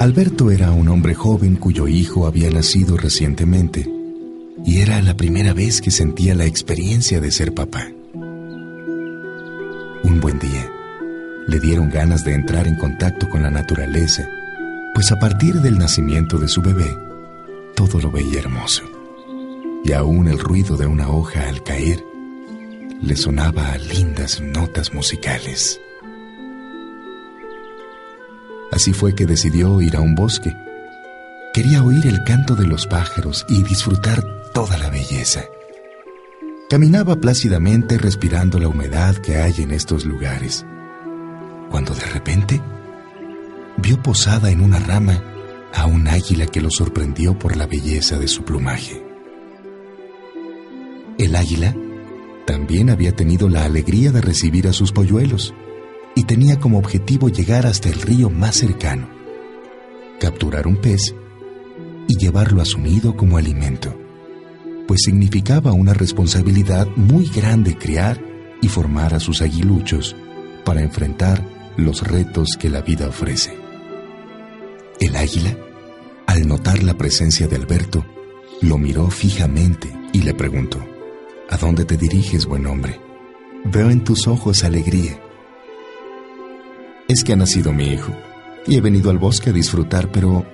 Alberto 0.00 0.50
era 0.50 0.72
un 0.72 0.88
hombre 0.88 1.14
joven 1.14 1.56
cuyo 1.56 1.86
hijo 1.86 2.26
había 2.26 2.48
nacido 2.48 2.96
recientemente 2.96 3.86
y 4.64 4.80
era 4.80 5.02
la 5.02 5.14
primera 5.14 5.52
vez 5.52 5.82
que 5.82 5.90
sentía 5.90 6.34
la 6.34 6.46
experiencia 6.46 7.20
de 7.20 7.30
ser 7.30 7.52
papá. 7.52 7.86
Un 10.02 10.20
buen 10.22 10.38
día, 10.38 10.72
le 11.46 11.60
dieron 11.60 11.90
ganas 11.90 12.24
de 12.24 12.32
entrar 12.32 12.66
en 12.66 12.76
contacto 12.76 13.28
con 13.28 13.42
la 13.42 13.50
naturaleza, 13.50 14.26
pues 14.94 15.12
a 15.12 15.18
partir 15.18 15.56
del 15.56 15.76
nacimiento 15.76 16.38
de 16.38 16.48
su 16.48 16.62
bebé, 16.62 16.96
todo 17.76 18.00
lo 18.00 18.10
veía 18.10 18.38
hermoso. 18.38 18.84
Y 19.84 19.92
aún 19.92 20.28
el 20.28 20.38
ruido 20.38 20.78
de 20.78 20.86
una 20.86 21.10
hoja 21.10 21.46
al 21.46 21.62
caer 21.62 22.02
le 23.02 23.16
sonaba 23.16 23.72
a 23.72 23.76
lindas 23.76 24.40
notas 24.40 24.94
musicales. 24.94 25.78
Así 28.80 28.94
fue 28.94 29.14
que 29.14 29.26
decidió 29.26 29.82
ir 29.82 29.94
a 29.94 30.00
un 30.00 30.14
bosque. 30.14 30.56
Quería 31.52 31.84
oír 31.84 32.06
el 32.06 32.24
canto 32.24 32.54
de 32.56 32.66
los 32.66 32.86
pájaros 32.86 33.44
y 33.46 33.62
disfrutar 33.62 34.24
toda 34.54 34.78
la 34.78 34.88
belleza. 34.88 35.44
Caminaba 36.70 37.16
plácidamente 37.16 37.98
respirando 37.98 38.58
la 38.58 38.68
humedad 38.68 39.16
que 39.16 39.36
hay 39.36 39.52
en 39.58 39.72
estos 39.72 40.06
lugares, 40.06 40.64
cuando 41.70 41.94
de 41.94 42.06
repente 42.06 42.62
vio 43.76 44.02
posada 44.02 44.50
en 44.50 44.62
una 44.62 44.78
rama 44.78 45.22
a 45.74 45.84
un 45.84 46.08
águila 46.08 46.46
que 46.46 46.62
lo 46.62 46.70
sorprendió 46.70 47.38
por 47.38 47.58
la 47.58 47.66
belleza 47.66 48.18
de 48.18 48.28
su 48.28 48.44
plumaje. 48.44 49.04
El 51.18 51.36
águila 51.36 51.76
también 52.46 52.88
había 52.88 53.14
tenido 53.14 53.50
la 53.50 53.66
alegría 53.66 54.10
de 54.10 54.22
recibir 54.22 54.66
a 54.68 54.72
sus 54.72 54.90
polluelos 54.90 55.52
y 56.14 56.24
tenía 56.24 56.58
como 56.58 56.78
objetivo 56.78 57.28
llegar 57.28 57.66
hasta 57.66 57.88
el 57.88 58.00
río 58.00 58.30
más 58.30 58.56
cercano, 58.56 59.08
capturar 60.18 60.66
un 60.66 60.76
pez 60.76 61.14
y 62.08 62.16
llevarlo 62.16 62.60
a 62.60 62.64
su 62.64 62.78
nido 62.78 63.16
como 63.16 63.36
alimento, 63.36 63.96
pues 64.86 65.02
significaba 65.04 65.72
una 65.72 65.94
responsabilidad 65.94 66.88
muy 66.96 67.28
grande 67.28 67.76
criar 67.76 68.20
y 68.60 68.68
formar 68.68 69.14
a 69.14 69.20
sus 69.20 69.40
aguiluchos 69.40 70.16
para 70.64 70.82
enfrentar 70.82 71.46
los 71.76 72.06
retos 72.06 72.56
que 72.58 72.68
la 72.68 72.82
vida 72.82 73.08
ofrece. 73.08 73.56
El 74.98 75.16
águila, 75.16 75.56
al 76.26 76.46
notar 76.46 76.82
la 76.82 76.94
presencia 76.94 77.46
de 77.46 77.56
Alberto, 77.56 78.04
lo 78.60 78.76
miró 78.76 79.08
fijamente 79.10 79.90
y 80.12 80.22
le 80.22 80.34
preguntó, 80.34 80.78
¿A 81.48 81.56
dónde 81.56 81.84
te 81.84 81.96
diriges, 81.96 82.46
buen 82.46 82.66
hombre? 82.66 83.00
Veo 83.64 83.90
en 83.90 84.04
tus 84.04 84.28
ojos 84.28 84.62
alegría 84.62 85.20
es 87.10 87.24
que 87.24 87.32
ha 87.32 87.36
nacido 87.36 87.72
mi 87.72 87.88
hijo 87.88 88.12
y 88.68 88.76
he 88.76 88.80
venido 88.80 89.10
al 89.10 89.18
bosque 89.18 89.50
a 89.50 89.52
disfrutar, 89.52 90.12
pero 90.12 90.46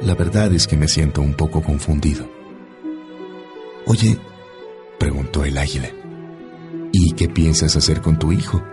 la 0.00 0.14
verdad 0.14 0.50
es 0.54 0.66
que 0.66 0.78
me 0.78 0.88
siento 0.88 1.20
un 1.20 1.34
poco 1.34 1.62
confundido. 1.62 2.26
Oye, 3.84 4.18
preguntó 4.98 5.44
el 5.44 5.58
águila, 5.58 5.90
¿y 6.90 7.12
qué 7.12 7.28
piensas 7.28 7.76
hacer 7.76 8.00
con 8.00 8.18
tu 8.18 8.32
hijo? 8.32 8.64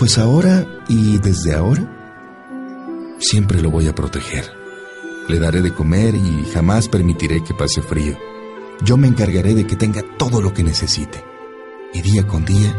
Pues 0.00 0.18
ahora 0.18 0.66
y 0.88 1.18
desde 1.18 1.54
ahora, 1.54 3.16
siempre 3.20 3.62
lo 3.62 3.70
voy 3.70 3.86
a 3.86 3.94
proteger. 3.94 4.50
Le 5.28 5.38
daré 5.38 5.62
de 5.62 5.72
comer 5.72 6.16
y 6.16 6.44
jamás 6.52 6.88
permitiré 6.88 7.42
que 7.44 7.54
pase 7.54 7.82
frío. 7.82 8.16
Yo 8.84 8.96
me 8.96 9.06
encargaré 9.06 9.54
de 9.54 9.64
que 9.64 9.76
tenga 9.76 10.02
todo 10.18 10.40
lo 10.40 10.52
que 10.52 10.64
necesite. 10.64 11.22
Y 11.94 12.02
día 12.02 12.26
con 12.26 12.44
día, 12.44 12.76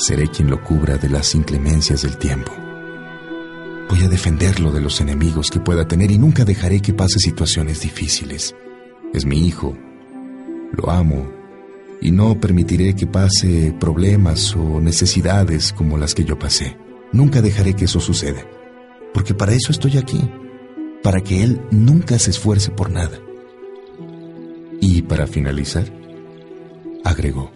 seré 0.00 0.28
quien 0.28 0.48
lo 0.48 0.62
cubra 0.62 0.96
de 0.96 1.10
las 1.10 1.34
inclemencias 1.34 2.02
del 2.02 2.16
tiempo. 2.16 2.52
Voy 3.88 4.02
a 4.02 4.08
defenderlo 4.08 4.72
de 4.72 4.80
los 4.80 5.00
enemigos 5.00 5.50
que 5.50 5.60
pueda 5.60 5.86
tener 5.86 6.10
y 6.10 6.18
nunca 6.18 6.44
dejaré 6.44 6.80
que 6.80 6.94
pase 6.94 7.18
situaciones 7.18 7.80
difíciles. 7.80 8.54
Es 9.12 9.26
mi 9.26 9.46
hijo, 9.46 9.76
lo 10.72 10.90
amo 10.90 11.30
y 12.00 12.12
no 12.12 12.40
permitiré 12.40 12.94
que 12.94 13.06
pase 13.06 13.74
problemas 13.78 14.56
o 14.56 14.80
necesidades 14.80 15.72
como 15.72 15.98
las 15.98 16.14
que 16.14 16.24
yo 16.24 16.38
pasé. 16.38 16.78
Nunca 17.12 17.42
dejaré 17.42 17.74
que 17.74 17.84
eso 17.84 18.00
suceda, 18.00 18.42
porque 19.12 19.34
para 19.34 19.52
eso 19.52 19.70
estoy 19.70 19.98
aquí, 19.98 20.20
para 21.02 21.20
que 21.20 21.42
él 21.42 21.60
nunca 21.70 22.18
se 22.18 22.30
esfuerce 22.30 22.70
por 22.70 22.90
nada. 22.90 23.18
Y 24.80 25.02
para 25.02 25.26
finalizar, 25.26 25.92
agregó, 27.04 27.50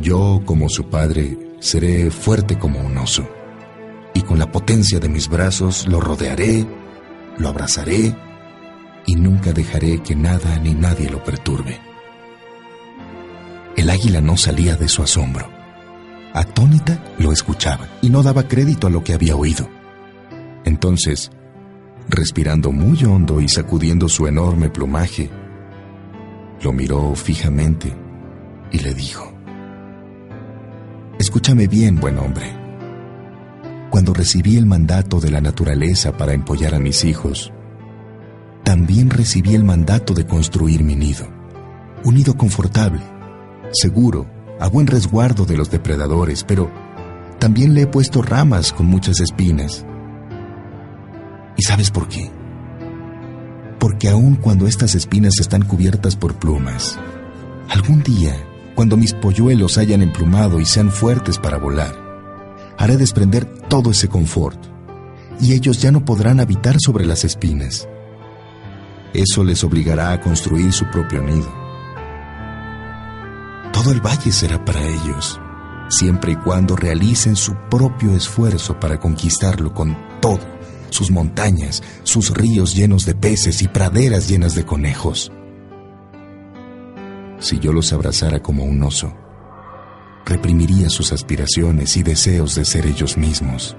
yo, 0.00 0.42
como 0.44 0.68
su 0.68 0.88
padre, 0.88 1.38
seré 1.60 2.10
fuerte 2.10 2.58
como 2.58 2.80
un 2.80 2.96
oso, 2.98 3.28
y 4.12 4.22
con 4.22 4.38
la 4.38 4.50
potencia 4.50 4.98
de 5.00 5.08
mis 5.08 5.28
brazos 5.28 5.86
lo 5.88 6.00
rodearé, 6.00 6.66
lo 7.38 7.48
abrazaré, 7.48 8.14
y 9.06 9.16
nunca 9.16 9.52
dejaré 9.52 10.02
que 10.02 10.14
nada 10.14 10.58
ni 10.58 10.74
nadie 10.74 11.10
lo 11.10 11.22
perturbe. 11.22 11.80
El 13.76 13.90
águila 13.90 14.20
no 14.20 14.36
salía 14.36 14.76
de 14.76 14.88
su 14.88 15.02
asombro. 15.02 15.48
Atónita 16.32 17.02
lo 17.18 17.32
escuchaba 17.32 17.88
y 18.02 18.08
no 18.08 18.22
daba 18.22 18.48
crédito 18.48 18.86
a 18.86 18.90
lo 18.90 19.04
que 19.04 19.14
había 19.14 19.36
oído. 19.36 19.68
Entonces, 20.64 21.30
respirando 22.08 22.72
muy 22.72 23.04
hondo 23.04 23.40
y 23.40 23.48
sacudiendo 23.48 24.08
su 24.08 24.26
enorme 24.26 24.70
plumaje, 24.70 25.30
lo 26.62 26.72
miró 26.72 27.14
fijamente 27.14 27.94
y 28.72 28.78
le 28.78 28.94
dijo, 28.94 29.33
Escúchame 31.18 31.68
bien, 31.68 32.00
buen 32.00 32.18
hombre. 32.18 32.44
Cuando 33.88 34.12
recibí 34.12 34.56
el 34.56 34.66
mandato 34.66 35.20
de 35.20 35.30
la 35.30 35.40
naturaleza 35.40 36.16
para 36.16 36.32
empollar 36.32 36.74
a 36.74 36.80
mis 36.80 37.04
hijos, 37.04 37.52
también 38.64 39.10
recibí 39.10 39.54
el 39.54 39.62
mandato 39.62 40.12
de 40.12 40.26
construir 40.26 40.82
mi 40.82 40.96
nido. 40.96 41.28
Un 42.04 42.16
nido 42.16 42.36
confortable, 42.36 43.00
seguro, 43.72 44.26
a 44.58 44.68
buen 44.68 44.88
resguardo 44.88 45.46
de 45.46 45.56
los 45.56 45.70
depredadores, 45.70 46.42
pero 46.42 46.68
también 47.38 47.74
le 47.74 47.82
he 47.82 47.86
puesto 47.86 48.20
ramas 48.20 48.72
con 48.72 48.86
muchas 48.86 49.20
espinas. 49.20 49.86
¿Y 51.56 51.62
sabes 51.62 51.92
por 51.92 52.08
qué? 52.08 52.28
Porque 53.78 54.08
aun 54.08 54.34
cuando 54.34 54.66
estas 54.66 54.96
espinas 54.96 55.34
están 55.38 55.62
cubiertas 55.62 56.16
por 56.16 56.34
plumas, 56.34 56.98
algún 57.68 58.02
día 58.02 58.34
cuando 58.74 58.96
mis 58.96 59.12
polluelos 59.12 59.78
hayan 59.78 60.02
emplumado 60.02 60.60
y 60.60 60.64
sean 60.64 60.90
fuertes 60.90 61.38
para 61.38 61.58
volar, 61.58 61.94
haré 62.76 62.96
desprender 62.96 63.44
todo 63.44 63.90
ese 63.90 64.08
confort 64.08 64.58
y 65.40 65.52
ellos 65.52 65.80
ya 65.80 65.92
no 65.92 66.04
podrán 66.04 66.40
habitar 66.40 66.76
sobre 66.78 67.06
las 67.06 67.24
espinas. 67.24 67.88
Eso 69.12 69.44
les 69.44 69.62
obligará 69.62 70.12
a 70.12 70.20
construir 70.20 70.72
su 70.72 70.86
propio 70.90 71.22
nido. 71.22 71.52
Todo 73.72 73.92
el 73.92 74.00
valle 74.00 74.32
será 74.32 74.64
para 74.64 74.82
ellos, 74.82 75.40
siempre 75.88 76.32
y 76.32 76.36
cuando 76.36 76.74
realicen 76.74 77.36
su 77.36 77.54
propio 77.70 78.14
esfuerzo 78.14 78.78
para 78.78 78.98
conquistarlo 78.98 79.72
con 79.72 79.96
todo, 80.20 80.40
sus 80.90 81.10
montañas, 81.10 81.82
sus 82.02 82.30
ríos 82.30 82.74
llenos 82.74 83.04
de 83.04 83.14
peces 83.14 83.62
y 83.62 83.68
praderas 83.68 84.28
llenas 84.28 84.54
de 84.54 84.64
conejos 84.64 85.30
si 87.44 87.58
yo 87.58 87.72
los 87.72 87.92
abrazara 87.92 88.40
como 88.40 88.64
un 88.64 88.82
oso. 88.82 89.14
Reprimiría 90.24 90.88
sus 90.88 91.12
aspiraciones 91.12 91.96
y 91.98 92.02
deseos 92.02 92.54
de 92.54 92.64
ser 92.64 92.86
ellos 92.86 93.18
mismos. 93.18 93.76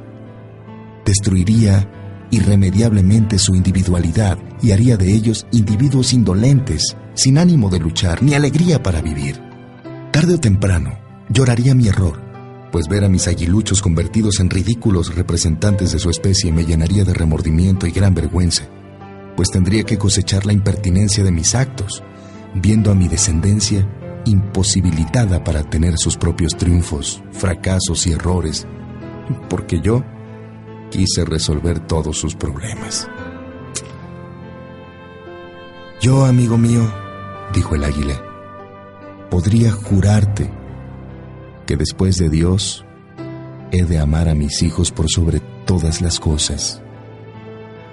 Destruiría 1.03 1.89
irremediablemente 2.29 3.39
su 3.39 3.55
individualidad 3.55 4.37
y 4.61 4.71
haría 4.71 4.97
de 4.97 5.11
ellos 5.11 5.47
individuos 5.51 6.13
indolentes, 6.13 6.95
sin 7.15 7.37
ánimo 7.37 7.69
de 7.69 7.79
luchar 7.79 8.21
ni 8.21 8.35
alegría 8.35 8.83
para 8.83 9.01
vivir. 9.01 9.41
Tarde 10.11 10.35
o 10.35 10.39
temprano, 10.39 10.99
lloraría 11.29 11.73
mi 11.73 11.87
error, 11.87 12.21
pues 12.71 12.87
ver 12.87 13.03
a 13.03 13.09
mis 13.09 13.27
aguiluchos 13.27 13.81
convertidos 13.81 14.39
en 14.39 14.49
ridículos 14.49 15.15
representantes 15.15 15.91
de 15.91 15.99
su 15.99 16.09
especie 16.09 16.51
me 16.51 16.65
llenaría 16.65 17.03
de 17.03 17.13
remordimiento 17.13 17.87
y 17.87 17.91
gran 17.91 18.13
vergüenza, 18.13 18.65
pues 19.35 19.49
tendría 19.49 19.83
que 19.83 19.97
cosechar 19.97 20.45
la 20.45 20.53
impertinencia 20.53 21.23
de 21.23 21.31
mis 21.31 21.55
actos 21.55 22.03
viendo 22.55 22.91
a 22.91 22.95
mi 22.95 23.07
descendencia 23.07 23.87
imposibilitada 24.25 25.43
para 25.43 25.63
tener 25.63 25.95
sus 25.97 26.17
propios 26.17 26.55
triunfos, 26.55 27.21
fracasos 27.31 28.07
y 28.07 28.13
errores, 28.13 28.65
porque 29.49 29.79
yo 29.81 30.03
quise 30.89 31.25
resolver 31.25 31.79
todos 31.79 32.17
sus 32.17 32.35
problemas. 32.35 33.07
Yo, 36.01 36.25
amigo 36.25 36.57
mío, 36.57 36.91
dijo 37.53 37.75
el 37.75 37.83
águila, 37.83 38.21
podría 39.29 39.71
jurarte 39.71 40.51
que 41.65 41.77
después 41.77 42.17
de 42.17 42.29
Dios 42.29 42.85
he 43.71 43.83
de 43.83 43.99
amar 43.99 44.29
a 44.29 44.35
mis 44.35 44.61
hijos 44.61 44.91
por 44.91 45.09
sobre 45.09 45.41
todas 45.65 46.01
las 46.01 46.19
cosas 46.19 46.81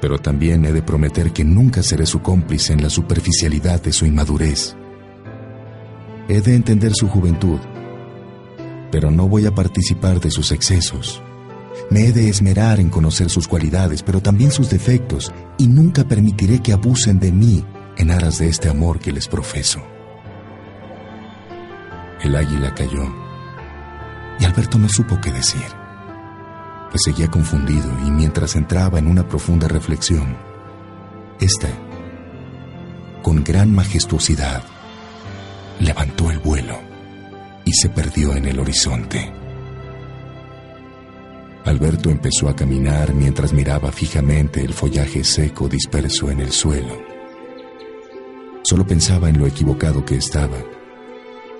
pero 0.02 0.18
también 0.18 0.64
he 0.64 0.72
de 0.72 0.82
prometer 0.82 1.32
que 1.32 1.44
nunca 1.44 1.80
seré 1.80 2.06
su 2.06 2.22
cómplice 2.22 2.72
en 2.72 2.82
la 2.82 2.90
superficialidad 2.90 3.80
de 3.80 3.92
su 3.92 4.04
inmadurez. 4.04 4.74
He 6.28 6.40
de 6.40 6.56
entender 6.56 6.92
su 6.92 7.06
juventud, 7.06 7.60
pero 8.90 9.12
no 9.12 9.28
voy 9.28 9.46
a 9.46 9.54
participar 9.54 10.18
de 10.20 10.32
sus 10.32 10.50
excesos, 10.50 11.22
Me 11.90 12.06
he 12.06 12.12
de 12.12 12.28
esmerar 12.28 12.80
en 12.80 12.90
conocer 12.90 13.30
sus 13.30 13.48
cualidades, 13.48 14.02
pero 14.02 14.20
también 14.20 14.50
sus 14.50 14.68
defectos, 14.68 15.32
y 15.56 15.68
nunca 15.68 16.04
permitiré 16.04 16.60
que 16.60 16.72
abusen 16.72 17.18
de 17.18 17.32
mí 17.32 17.64
en 17.96 18.10
aras 18.10 18.38
de 18.38 18.48
este 18.48 18.68
amor 18.68 18.98
que 18.98 19.12
les 19.12 19.28
profeso. 19.28 19.80
El 22.22 22.34
águila 22.34 22.74
cayó, 22.74 23.04
y 24.40 24.44
Alberto 24.44 24.78
no 24.78 24.88
supo 24.88 25.18
qué 25.20 25.30
decir, 25.30 25.81
seguía 26.98 27.28
confundido 27.28 27.88
y 28.06 28.10
mientras 28.10 28.54
entraba 28.56 28.98
en 28.98 29.06
una 29.06 29.26
profunda 29.26 29.68
reflexión, 29.68 30.36
esta, 31.40 31.68
con 33.22 33.42
gran 33.42 33.74
majestuosidad, 33.74 34.62
levantó 35.80 36.30
el 36.30 36.38
vuelo 36.38 36.78
y 37.64 37.72
se 37.72 37.88
perdió 37.88 38.36
en 38.36 38.46
el 38.46 38.60
horizonte. 38.60 39.32
Alberto 41.64 42.10
empezó 42.10 42.48
a 42.48 42.56
caminar 42.56 43.14
mientras 43.14 43.52
miraba 43.52 43.92
fijamente 43.92 44.62
el 44.62 44.74
follaje 44.74 45.24
seco 45.24 45.68
disperso 45.68 46.30
en 46.30 46.40
el 46.40 46.52
suelo. 46.52 47.00
Solo 48.64 48.86
pensaba 48.86 49.28
en 49.28 49.38
lo 49.38 49.46
equivocado 49.46 50.04
que 50.04 50.16
estaba 50.16 50.58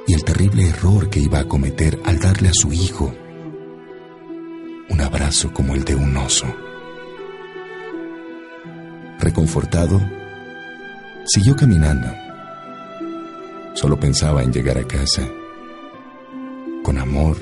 y 0.06 0.14
el 0.14 0.24
terrible 0.24 0.68
error 0.68 1.08
que 1.08 1.20
iba 1.20 1.38
a 1.38 1.48
cometer 1.48 2.00
al 2.04 2.18
darle 2.18 2.48
a 2.48 2.54
su 2.54 2.72
hijo 2.72 3.14
un 4.88 5.00
abrazo 5.00 5.52
como 5.52 5.74
el 5.74 5.84
de 5.84 5.94
un 5.94 6.16
oso. 6.16 6.46
Reconfortado, 9.18 10.00
siguió 11.24 11.56
caminando. 11.56 12.08
Solo 13.74 13.98
pensaba 13.98 14.42
en 14.42 14.52
llegar 14.52 14.78
a 14.78 14.86
casa, 14.86 15.22
con 16.82 16.98
amor, 16.98 17.36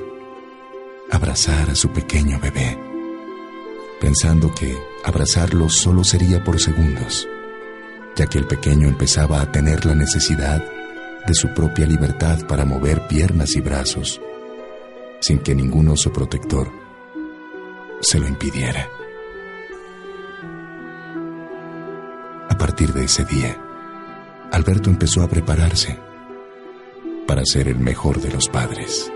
abrazar 1.10 1.70
a 1.70 1.74
su 1.74 1.90
pequeño 1.90 2.38
bebé, 2.40 2.78
pensando 4.00 4.54
que 4.54 4.78
abrazarlo 5.04 5.68
solo 5.68 6.04
sería 6.04 6.44
por 6.44 6.60
segundos, 6.60 7.26
ya 8.14 8.26
que 8.26 8.38
el 8.38 8.46
pequeño 8.46 8.88
empezaba 8.88 9.40
a 9.40 9.50
tener 9.50 9.86
la 9.86 9.94
necesidad 9.94 10.64
de 11.26 11.34
su 11.34 11.52
propia 11.52 11.86
libertad 11.86 12.46
para 12.46 12.64
mover 12.64 13.08
piernas 13.08 13.56
y 13.56 13.60
brazos, 13.60 14.20
sin 15.20 15.40
que 15.40 15.54
ningún 15.54 15.88
oso 15.88 16.12
protector 16.12 16.79
se 18.00 18.18
lo 18.18 18.26
impidiera. 18.26 18.88
A 22.48 22.56
partir 22.58 22.92
de 22.92 23.04
ese 23.04 23.24
día, 23.24 23.56
Alberto 24.52 24.90
empezó 24.90 25.22
a 25.22 25.28
prepararse 25.28 25.98
para 27.26 27.44
ser 27.44 27.68
el 27.68 27.78
mejor 27.78 28.20
de 28.20 28.30
los 28.30 28.48
padres. 28.48 29.10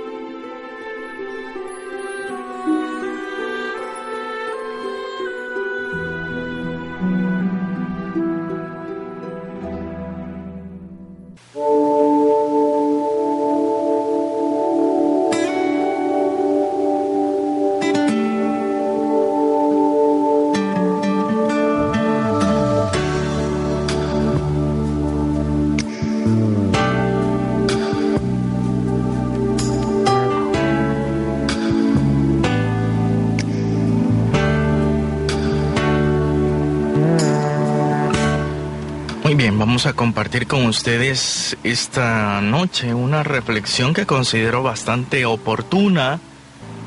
A 39.87 39.93
compartir 39.93 40.47
con 40.47 40.65
ustedes 40.67 41.57
esta 41.63 42.41
noche 42.41 42.95
una 42.95 43.23
reflexión 43.23 43.93
que 43.93 44.07
considero 44.07 44.63
bastante 44.63 45.27
oportuna 45.27 46.21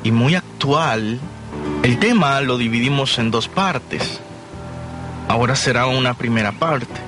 y 0.03 0.11
muy 0.11 0.35
actual. 0.35 1.19
El 1.83 1.99
tema 1.99 2.41
lo 2.41 2.57
dividimos 2.57 3.19
en 3.19 3.29
dos 3.29 3.47
partes. 3.47 4.19
Ahora 5.27 5.55
será 5.55 5.85
una 5.85 6.15
primera 6.15 6.53
parte. 6.53 6.99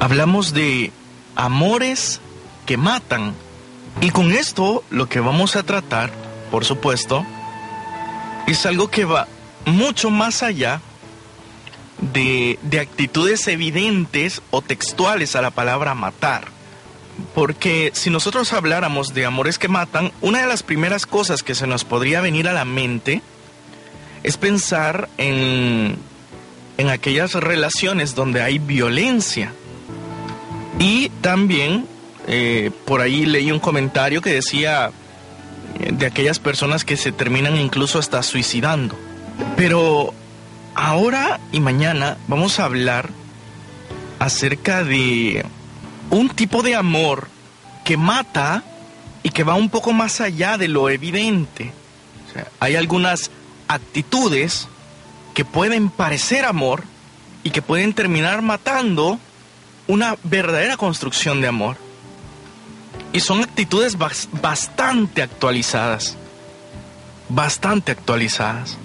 Hablamos 0.00 0.54
de 0.54 0.92
amores 1.34 2.20
que 2.64 2.76
matan. 2.76 3.34
Y 4.00 4.10
con 4.10 4.32
esto 4.32 4.84
lo 4.90 5.08
que 5.08 5.20
vamos 5.20 5.56
a 5.56 5.64
tratar, 5.64 6.10
por 6.50 6.64
supuesto, 6.64 7.26
es 8.46 8.64
algo 8.64 8.88
que 8.88 9.04
va 9.04 9.28
mucho 9.66 10.10
más 10.10 10.42
allá 10.42 10.80
de, 12.12 12.58
actitudes 12.80 13.46
evidentes 13.48 14.42
o 14.50 14.62
textuales 14.62 15.36
a 15.36 15.42
la 15.42 15.50
palabra 15.50 15.94
matar. 15.94 16.44
Porque 17.34 17.90
si 17.94 18.10
nosotros 18.10 18.52
habláramos 18.52 19.14
de 19.14 19.26
amores 19.26 19.58
que 19.58 19.68
matan, 19.68 20.12
una 20.20 20.40
de 20.40 20.46
las 20.46 20.62
primeras 20.62 21.06
cosas 21.06 21.42
que 21.42 21.54
se 21.54 21.66
nos 21.66 21.84
podría 21.84 22.20
venir 22.20 22.48
a 22.48 22.52
la 22.52 22.64
mente 22.64 23.22
es 24.22 24.36
pensar 24.36 25.08
en, 25.18 25.96
en 26.78 26.88
aquellas 26.88 27.34
relaciones 27.34 28.14
donde 28.14 28.42
hay 28.42 28.58
violencia. 28.58 29.52
Y 30.78 31.10
también 31.20 31.86
eh, 32.28 32.70
por 32.86 33.00
ahí 33.00 33.26
leí 33.26 33.50
un 33.50 33.58
comentario 33.58 34.22
que 34.22 34.30
decía 34.32 34.90
eh, 35.80 35.90
de 35.92 36.06
aquellas 36.06 36.38
personas 36.38 36.84
que 36.84 36.96
se 36.96 37.12
terminan 37.12 37.56
incluso 37.56 37.98
hasta 37.98 38.22
suicidando. 38.22 38.96
Pero 39.56 40.14
Ahora 40.74 41.38
y 41.52 41.60
mañana 41.60 42.16
vamos 42.28 42.58
a 42.58 42.64
hablar 42.64 43.10
acerca 44.18 44.82
de 44.84 45.44
un 46.10 46.30
tipo 46.30 46.62
de 46.62 46.76
amor 46.76 47.28
que 47.84 47.96
mata 47.96 48.64
y 49.22 49.30
que 49.30 49.44
va 49.44 49.54
un 49.54 49.68
poco 49.68 49.92
más 49.92 50.20
allá 50.20 50.56
de 50.56 50.68
lo 50.68 50.88
evidente. 50.88 51.72
hay 52.60 52.76
algunas 52.76 53.30
actitudes 53.68 54.68
que 55.34 55.44
pueden 55.44 55.90
parecer 55.90 56.44
amor 56.46 56.84
y 57.42 57.50
que 57.50 57.60
pueden 57.60 57.92
terminar 57.92 58.40
matando 58.40 59.18
una 59.88 60.16
verdadera 60.24 60.76
construcción 60.78 61.42
de 61.42 61.48
amor. 61.48 61.76
Y 63.12 63.20
son 63.20 63.42
actitudes 63.42 63.98
bastante 63.98 65.22
actualizadas, 65.22 66.16
bastante 67.28 67.92
actualizadas 67.92 68.78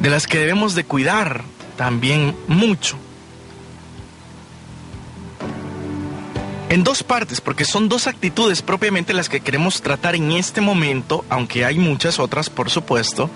de 0.00 0.10
las 0.10 0.26
que 0.26 0.38
debemos 0.38 0.74
de 0.74 0.84
cuidar 0.84 1.44
también 1.76 2.36
mucho. 2.48 2.96
En 6.68 6.82
dos 6.82 7.04
partes, 7.04 7.40
porque 7.40 7.64
son 7.64 7.88
dos 7.88 8.06
actitudes 8.08 8.60
propiamente 8.60 9.14
las 9.14 9.28
que 9.28 9.40
queremos 9.40 9.82
tratar 9.82 10.16
en 10.16 10.32
este 10.32 10.60
momento, 10.60 11.24
aunque 11.28 11.64
hay 11.64 11.78
muchas 11.78 12.18
otras, 12.18 12.50
por 12.50 12.70
supuesto, 12.70 13.30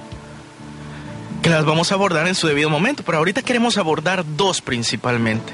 que 1.40 1.48
las 1.48 1.64
vamos 1.64 1.92
a 1.92 1.94
abordar 1.94 2.26
en 2.26 2.34
su 2.34 2.48
debido 2.48 2.68
momento, 2.70 3.04
pero 3.04 3.18
ahorita 3.18 3.42
queremos 3.42 3.78
abordar 3.78 4.24
dos 4.36 4.60
principalmente. 4.60 5.52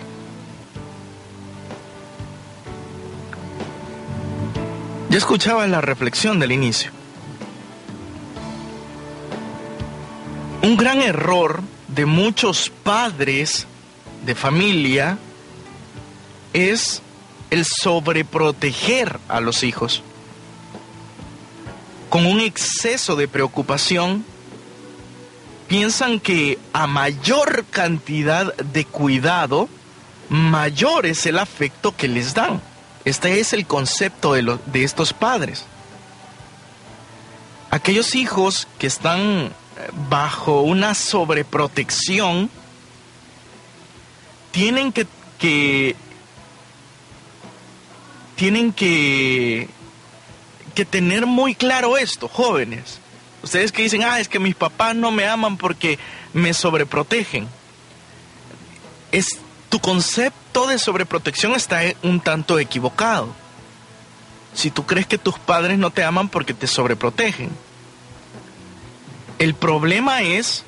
Yo 5.10 5.18
escuchaba 5.18 5.66
la 5.66 5.80
reflexión 5.80 6.40
del 6.40 6.52
inicio. 6.52 6.90
Un 10.66 10.76
gran 10.76 11.00
error 11.00 11.62
de 11.86 12.06
muchos 12.06 12.70
padres 12.82 13.68
de 14.24 14.34
familia 14.34 15.16
es 16.52 17.02
el 17.50 17.64
sobreproteger 17.64 19.20
a 19.28 19.40
los 19.40 19.62
hijos. 19.62 20.02
Con 22.10 22.26
un 22.26 22.40
exceso 22.40 23.14
de 23.14 23.28
preocupación, 23.28 24.24
piensan 25.68 26.18
que 26.18 26.58
a 26.72 26.88
mayor 26.88 27.64
cantidad 27.70 28.52
de 28.56 28.84
cuidado, 28.84 29.68
mayor 30.28 31.06
es 31.06 31.26
el 31.26 31.38
afecto 31.38 31.94
que 31.96 32.08
les 32.08 32.34
dan. 32.34 32.60
Este 33.04 33.38
es 33.38 33.52
el 33.52 33.68
concepto 33.68 34.32
de, 34.32 34.58
de 34.66 34.82
estos 34.82 35.12
padres. 35.12 35.64
Aquellos 37.70 38.16
hijos 38.16 38.66
que 38.80 38.88
están 38.88 39.52
bajo 40.08 40.62
una 40.62 40.94
sobreprotección, 40.94 42.50
tienen 44.50 44.92
que, 44.92 45.06
tienen 48.36 48.72
que, 48.72 49.68
que 50.74 50.84
tener 50.84 51.26
muy 51.26 51.54
claro 51.54 51.96
esto, 51.96 52.28
jóvenes. 52.28 53.00
Ustedes 53.42 53.70
que 53.70 53.82
dicen, 53.82 54.02
ah, 54.02 54.18
es 54.18 54.28
que 54.28 54.38
mis 54.38 54.54
papás 54.54 54.96
no 54.96 55.10
me 55.10 55.26
aman 55.26 55.56
porque 55.56 55.98
me 56.32 56.54
sobreprotegen. 56.54 57.46
Es, 59.12 59.38
tu 59.68 59.78
concepto 59.78 60.66
de 60.66 60.78
sobreprotección 60.78 61.52
está 61.54 61.80
un 62.02 62.20
tanto 62.20 62.58
equivocado. 62.58 63.28
Si 64.54 64.70
tú 64.70 64.86
crees 64.86 65.06
que 65.06 65.18
tus 65.18 65.38
padres 65.38 65.78
no 65.78 65.90
te 65.90 66.02
aman 66.02 66.28
porque 66.28 66.54
te 66.54 66.66
sobreprotegen 66.66 67.50
El 69.38 69.54
problema 69.54 70.22
es 70.22 70.64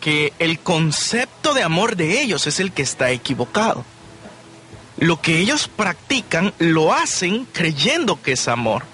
que 0.00 0.32
el 0.38 0.58
concepto 0.60 1.52
de 1.52 1.62
amor 1.62 1.96
de 1.96 2.20
ellos 2.20 2.46
es 2.46 2.60
el 2.60 2.72
que 2.72 2.82
está 2.82 3.10
equivocado. 3.10 3.84
Lo 4.98 5.20
que 5.20 5.38
ellos 5.40 5.68
practican 5.68 6.54
lo 6.58 6.92
hacen 6.92 7.44
creyendo 7.52 8.22
que 8.22 8.32
es 8.32 8.48
amor. 8.48 8.84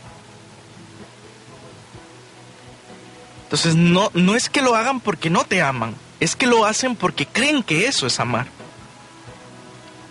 Entonces 3.45 3.75
no, 3.75 4.11
no 4.15 4.35
es 4.35 4.49
que 4.49 4.63
lo 4.63 4.75
hagan 4.75 5.01
porque 5.01 5.29
no 5.29 5.45
te 5.45 5.61
aman, 5.61 5.95
es 6.21 6.35
que 6.35 6.47
lo 6.47 6.65
hacen 6.65 6.97
porque 6.97 7.27
creen 7.27 7.63
que 7.63 7.87
eso 7.87 8.07
es 8.07 8.19
amar. 8.19 8.47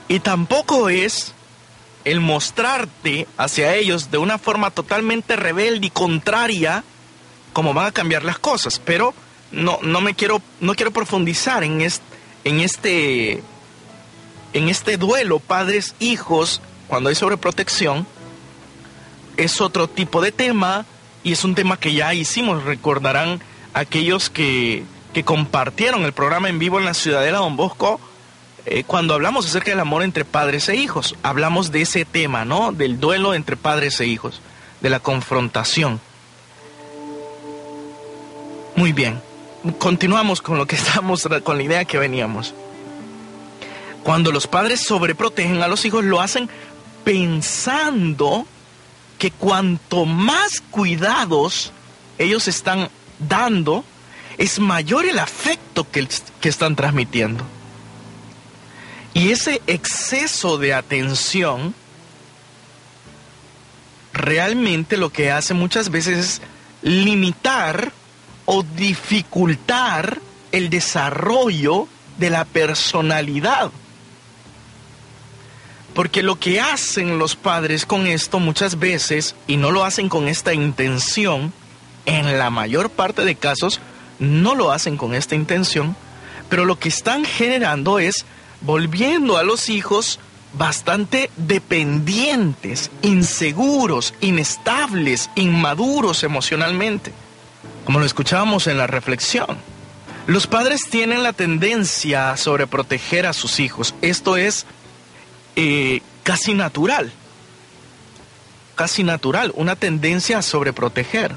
Y 0.08 0.20
tampoco 0.20 0.90
es 0.90 1.34
el 2.04 2.20
mostrarte 2.20 3.28
hacia 3.38 3.74
ellos 3.74 4.12
de 4.12 4.20
una 4.20 4.38
forma 4.38 4.70
totalmente 4.70 5.36
rebelde 5.36 5.88
y 5.88 5.90
contraria 5.90 6.84
como 7.54 7.74
van 7.74 7.88
a 7.88 7.92
cambiar 7.92 8.24
las 8.24 8.40
cosas. 8.40 8.80
Pero 8.84 9.14
no, 9.52 9.80
no 9.82 10.02
me 10.02 10.14
quiero, 10.14 10.42
no 10.60 10.76
quiero 10.76 10.92
profundizar 10.92 11.64
en 11.64 11.82
este, 11.82 12.06
en 12.44 12.60
este, 12.60 13.44
en 14.54 14.70
este 14.70 14.98
duelo 14.98 15.40
padres 15.40 15.96
hijos 16.00 16.62
cuando 16.88 17.10
hay 17.10 17.16
sobreprotección. 17.16 18.08
Es 19.38 19.62
otro 19.62 19.88
tipo 19.88 20.22
de 20.22 20.32
tema 20.32 20.86
y 21.24 21.32
es 21.34 21.44
un 21.44 21.56
tema 21.56 21.78
que 21.78 21.94
ya 21.94 22.14
hicimos. 22.14 22.64
Recordarán 22.64 23.42
aquellos 23.74 24.30
que, 24.30 24.84
que 25.14 25.24
compartieron 25.24 26.04
el 26.04 26.14
programa 26.14 26.50
en 26.50 26.60
vivo 26.60 26.80
en 26.80 26.86
la 26.86 26.94
Ciudadela 26.94 27.40
Don 27.40 27.56
Bosco. 27.56 28.00
Eh, 28.66 28.84
cuando 28.86 29.16
hablamos 29.16 29.46
acerca 29.46 29.72
del 29.72 29.80
amor 29.80 30.04
entre 30.04 30.24
padres 30.24 30.70
e 30.70 30.76
hijos, 30.76 31.16
hablamos 31.24 31.72
de 31.72 31.82
ese 31.82 32.06
tema, 32.06 32.46
¿no? 32.46 32.72
Del 32.72 33.00
duelo 33.00 33.34
entre 33.34 33.58
padres 33.58 34.00
e 34.00 34.06
hijos, 34.06 34.42
de 34.82 34.90
la 34.90 35.00
confrontación. 35.00 36.00
Muy 38.82 38.94
bien 38.94 39.22
continuamos 39.78 40.42
con 40.42 40.58
lo 40.58 40.66
que 40.66 40.76
estamos, 40.82 41.28
con 41.44 41.58
la 41.58 41.64
idea 41.64 41.86
que 41.86 42.00
veníamos. 42.00 42.56
Cuando 44.02 44.32
los 44.32 44.48
padres 44.48 44.82
sobreprotegen 44.82 45.62
a 45.62 45.68
los 45.68 45.86
hijos, 45.86 46.04
lo 46.04 46.20
hacen 46.20 46.50
pensando 47.04 48.48
que 49.20 49.30
cuanto 49.30 50.06
más 50.06 50.62
cuidados 50.62 51.72
ellos 52.18 52.48
están 52.48 52.90
dando, 53.20 53.86
es 54.40 54.60
mayor 54.60 55.06
el 55.06 55.20
afecto 55.20 55.88
que, 55.92 56.08
que 56.40 56.50
están 56.50 56.76
transmitiendo. 56.76 57.44
Y 59.14 59.30
ese 59.30 59.62
exceso 59.68 60.58
de 60.58 60.74
atención 60.74 61.76
realmente 64.12 64.98
lo 64.98 65.12
que 65.12 65.30
hace 65.30 65.54
muchas 65.54 65.92
veces 65.92 66.18
es 66.18 66.42
limitar 66.82 67.94
o 68.54 68.64
dificultar 68.64 70.20
el 70.52 70.70
desarrollo 70.70 71.88
de 72.18 72.30
la 72.30 72.44
personalidad. 72.44 73.72
Porque 75.94 76.22
lo 76.22 76.38
que 76.38 76.60
hacen 76.60 77.18
los 77.18 77.38
padres 77.38 77.86
con 77.86 78.08
esto 78.08 78.40
muchas 78.42 78.78
veces, 78.78 79.36
y 79.48 79.56
no 79.56 79.72
lo 79.72 79.86
hacen 79.86 80.10
con 80.10 80.28
esta 80.28 80.54
intención, 80.54 81.54
en 82.06 82.38
la 82.38 82.50
mayor 82.50 82.90
parte 82.90 83.24
de 83.24 83.36
casos 83.36 83.80
no 84.20 84.54
lo 84.54 84.74
hacen 84.74 84.98
con 84.98 85.16
esta 85.16 85.36
intención, 85.36 85.96
pero 86.50 86.66
lo 86.66 86.78
que 86.78 86.90
están 86.90 87.24
generando 87.24 88.00
es 88.00 88.26
volviendo 88.60 89.38
a 89.38 89.44
los 89.44 89.70
hijos 89.70 90.20
bastante 90.52 91.30
dependientes, 91.38 92.92
inseguros, 93.02 94.14
inestables, 94.20 95.30
inmaduros 95.36 96.26
emocionalmente 96.26 97.14
como 97.92 98.00
lo 98.00 98.06
escuchábamos 98.06 98.68
en 98.68 98.78
la 98.78 98.88
reflexión. 98.88 99.58
Los 100.26 100.48
padres 100.48 100.80
tienen 100.90 101.24
la 101.24 101.34
tendencia 101.34 102.32
a 102.32 102.38
sobreproteger 102.38 103.26
a 103.26 103.34
sus 103.34 103.60
hijos. 103.60 103.96
Esto 104.02 104.38
es 104.38 104.66
eh, 105.58 106.02
casi 106.24 106.54
natural. 106.54 107.12
Casi 108.76 109.04
natural, 109.04 109.52
una 109.56 109.76
tendencia 109.76 110.38
a 110.38 110.42
sobreproteger. 110.42 111.36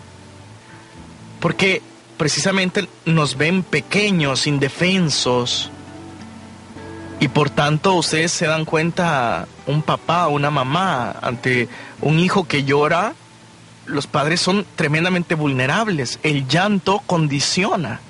Porque 1.41 1.83
precisamente 2.19 2.89
nos 3.05 3.37
ven 3.37 3.65
pequeños, 3.65 4.47
indefensos. 4.47 5.73
Y 7.19 7.27
por 7.27 7.51
tanto 7.51 7.95
ustedes 7.95 8.31
se 8.31 8.47
dan 8.47 8.65
cuenta, 8.65 9.49
un 9.67 9.83
papá 9.83 10.29
una 10.29 10.53
mamá 10.53 11.17
ante 11.21 11.69
un 12.01 12.21
hijo 12.21 12.47
que 12.47 12.63
llora, 12.63 13.15
los 13.87 14.07
padres 14.07 14.41
son 14.41 14.67
tremendamente 14.77 15.35
vulnerables. 15.35 16.19
El 16.23 16.47
llanto 16.49 17.03
condiciona. 17.07 18.01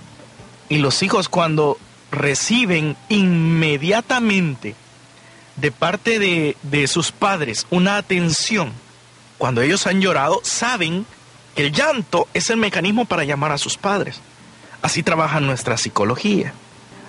Y 0.69 0.79
los 0.79 1.03
hijos 1.03 1.29
cuando 1.29 1.79
reciben 2.11 2.97
inmediatamente 3.09 4.75
de 5.57 5.73
parte 5.73 6.19
de, 6.19 6.57
de, 6.63 6.87
sus 6.87 7.13
padres 7.13 7.67
una 7.71 7.97
atención, 7.97 8.73
cuando 9.39 9.63
ellos 9.63 9.87
han 9.87 10.01
llorado, 10.01 10.41
saben 10.43 11.07
que 11.55 11.67
el 11.67 11.73
llanto 11.73 12.29
es 12.35 12.51
el 12.51 12.57
mecanismo 12.57 13.05
para 13.05 13.25
llamar 13.25 13.53
a 13.53 13.59
sus 13.59 13.77
padres. 13.77 14.21
Así 14.83 15.03
trabaja 15.03 15.41
nuestra 15.41 15.77
psicología. 15.77 16.53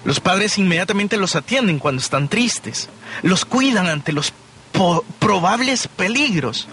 Los 0.04 0.20
padres 0.20 0.58
inmediatamente 0.58 1.18
los 1.18 1.36
atienden 1.36 1.80
cuando 1.80 2.02
están 2.02 2.28
tristes, 2.28 2.90
los 3.24 3.46
cuidan 3.46 3.88
ante 3.88 4.12
los 4.12 4.34
probables 5.20 5.88
peligros 5.88 6.68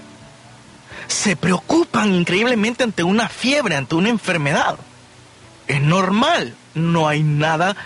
se 1.08 1.36
preocupan 1.36 2.14
increíblemente 2.14 2.84
ante 2.84 3.02
una 3.02 3.28
fiebre, 3.28 3.76
ante 3.76 3.94
una 3.94 4.08
enfermedad. 4.08 4.78
Es 5.66 5.80
normal, 5.80 6.54
no 6.74 7.08
hay 7.08 7.22
nada, 7.22 7.76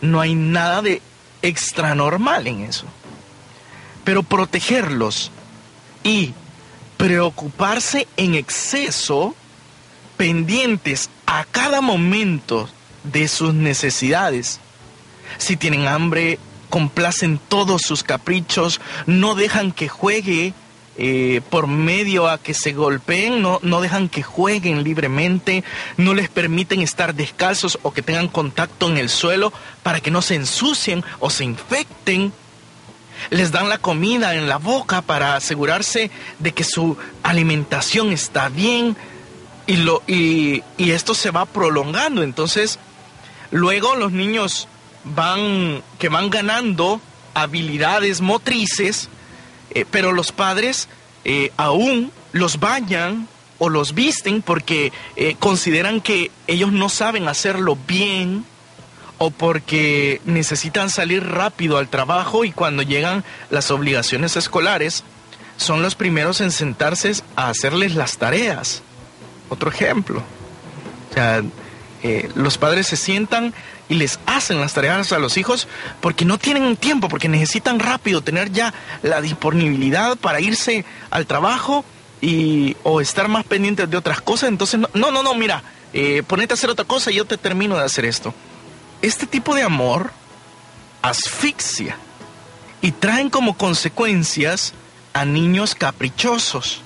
no 0.00 0.20
hay 0.20 0.34
nada 0.34 0.82
de 0.82 1.02
extranormal 1.42 2.46
en 2.46 2.62
eso. 2.62 2.86
Pero 4.04 4.22
protegerlos 4.22 5.30
y 6.02 6.32
preocuparse 6.96 8.06
en 8.16 8.34
exceso, 8.34 9.34
pendientes 10.16 11.10
a 11.26 11.44
cada 11.44 11.80
momento 11.80 12.68
de 13.04 13.28
sus 13.28 13.54
necesidades. 13.54 14.60
Si 15.38 15.56
tienen 15.56 15.86
hambre, 15.86 16.38
complacen 16.68 17.40
todos 17.48 17.82
sus 17.82 18.02
caprichos, 18.02 18.80
no 19.06 19.34
dejan 19.34 19.72
que 19.72 19.88
juegue 19.88 20.54
eh, 21.02 21.40
por 21.48 21.66
medio 21.66 22.28
a 22.28 22.36
que 22.36 22.52
se 22.52 22.74
golpeen, 22.74 23.40
no, 23.40 23.58
no 23.62 23.80
dejan 23.80 24.10
que 24.10 24.22
jueguen 24.22 24.84
libremente, 24.84 25.64
no 25.96 26.12
les 26.12 26.28
permiten 26.28 26.82
estar 26.82 27.14
descalzos 27.14 27.78
o 27.80 27.90
que 27.94 28.02
tengan 28.02 28.28
contacto 28.28 28.86
en 28.90 28.98
el 28.98 29.08
suelo 29.08 29.50
para 29.82 30.00
que 30.00 30.10
no 30.10 30.20
se 30.20 30.34
ensucien 30.34 31.02
o 31.18 31.30
se 31.30 31.44
infecten. 31.44 32.34
Les 33.30 33.50
dan 33.50 33.70
la 33.70 33.78
comida 33.78 34.34
en 34.34 34.46
la 34.46 34.58
boca 34.58 35.00
para 35.00 35.36
asegurarse 35.36 36.10
de 36.38 36.52
que 36.52 36.64
su 36.64 36.98
alimentación 37.22 38.12
está 38.12 38.50
bien 38.50 38.94
y, 39.66 39.76
lo, 39.76 40.02
y, 40.06 40.62
y 40.76 40.90
esto 40.90 41.14
se 41.14 41.30
va 41.30 41.46
prolongando. 41.46 42.22
Entonces, 42.22 42.78
luego 43.50 43.96
los 43.96 44.12
niños 44.12 44.68
van, 45.04 45.82
que 45.98 46.10
van 46.10 46.28
ganando 46.28 47.00
habilidades 47.32 48.20
motrices, 48.20 49.08
eh, 49.70 49.84
pero 49.90 50.12
los 50.12 50.32
padres 50.32 50.88
eh, 51.24 51.52
aún 51.56 52.12
los 52.32 52.60
bañan 52.60 53.28
o 53.58 53.68
los 53.68 53.94
visten 53.94 54.42
porque 54.42 54.92
eh, 55.16 55.36
consideran 55.38 56.00
que 56.00 56.30
ellos 56.46 56.72
no 56.72 56.88
saben 56.88 57.28
hacerlo 57.28 57.76
bien 57.86 58.44
o 59.18 59.30
porque 59.30 60.20
necesitan 60.24 60.88
salir 60.88 61.26
rápido 61.26 61.76
al 61.76 61.88
trabajo 61.88 62.44
y 62.44 62.52
cuando 62.52 62.82
llegan 62.82 63.22
las 63.50 63.70
obligaciones 63.70 64.36
escolares 64.36 65.04
son 65.58 65.82
los 65.82 65.94
primeros 65.94 66.40
en 66.40 66.50
sentarse 66.50 67.12
a 67.36 67.50
hacerles 67.50 67.94
las 67.94 68.16
tareas. 68.16 68.82
Otro 69.50 69.70
ejemplo. 69.70 70.22
O 71.10 71.14
sea, 71.14 71.42
los 72.34 72.58
padres 72.58 72.86
se 72.86 72.96
sientan 72.96 73.52
y 73.88 73.94
les 73.94 74.18
hacen 74.26 74.60
las 74.60 74.72
tareas 74.72 75.12
a 75.12 75.18
los 75.18 75.36
hijos 75.36 75.68
porque 76.00 76.24
no 76.24 76.38
tienen 76.38 76.76
tiempo, 76.76 77.08
porque 77.08 77.28
necesitan 77.28 77.78
rápido 77.78 78.22
tener 78.22 78.52
ya 78.52 78.72
la 79.02 79.20
disponibilidad 79.20 80.16
para 80.16 80.40
irse 80.40 80.84
al 81.10 81.26
trabajo 81.26 81.84
y, 82.20 82.76
o 82.82 83.00
estar 83.00 83.28
más 83.28 83.44
pendientes 83.44 83.90
de 83.90 83.96
otras 83.96 84.20
cosas. 84.20 84.48
Entonces, 84.48 84.80
no, 84.94 85.10
no, 85.10 85.22
no, 85.22 85.34
mira, 85.34 85.62
eh, 85.92 86.22
ponete 86.26 86.52
a 86.52 86.54
hacer 86.54 86.70
otra 86.70 86.84
cosa 86.84 87.10
y 87.10 87.16
yo 87.16 87.24
te 87.24 87.36
termino 87.36 87.76
de 87.76 87.84
hacer 87.84 88.04
esto. 88.04 88.32
Este 89.02 89.26
tipo 89.26 89.54
de 89.54 89.62
amor 89.62 90.12
asfixia 91.02 91.96
y 92.82 92.92
traen 92.92 93.30
como 93.30 93.56
consecuencias 93.56 94.72
a 95.12 95.24
niños 95.24 95.74
caprichosos, 95.74 96.82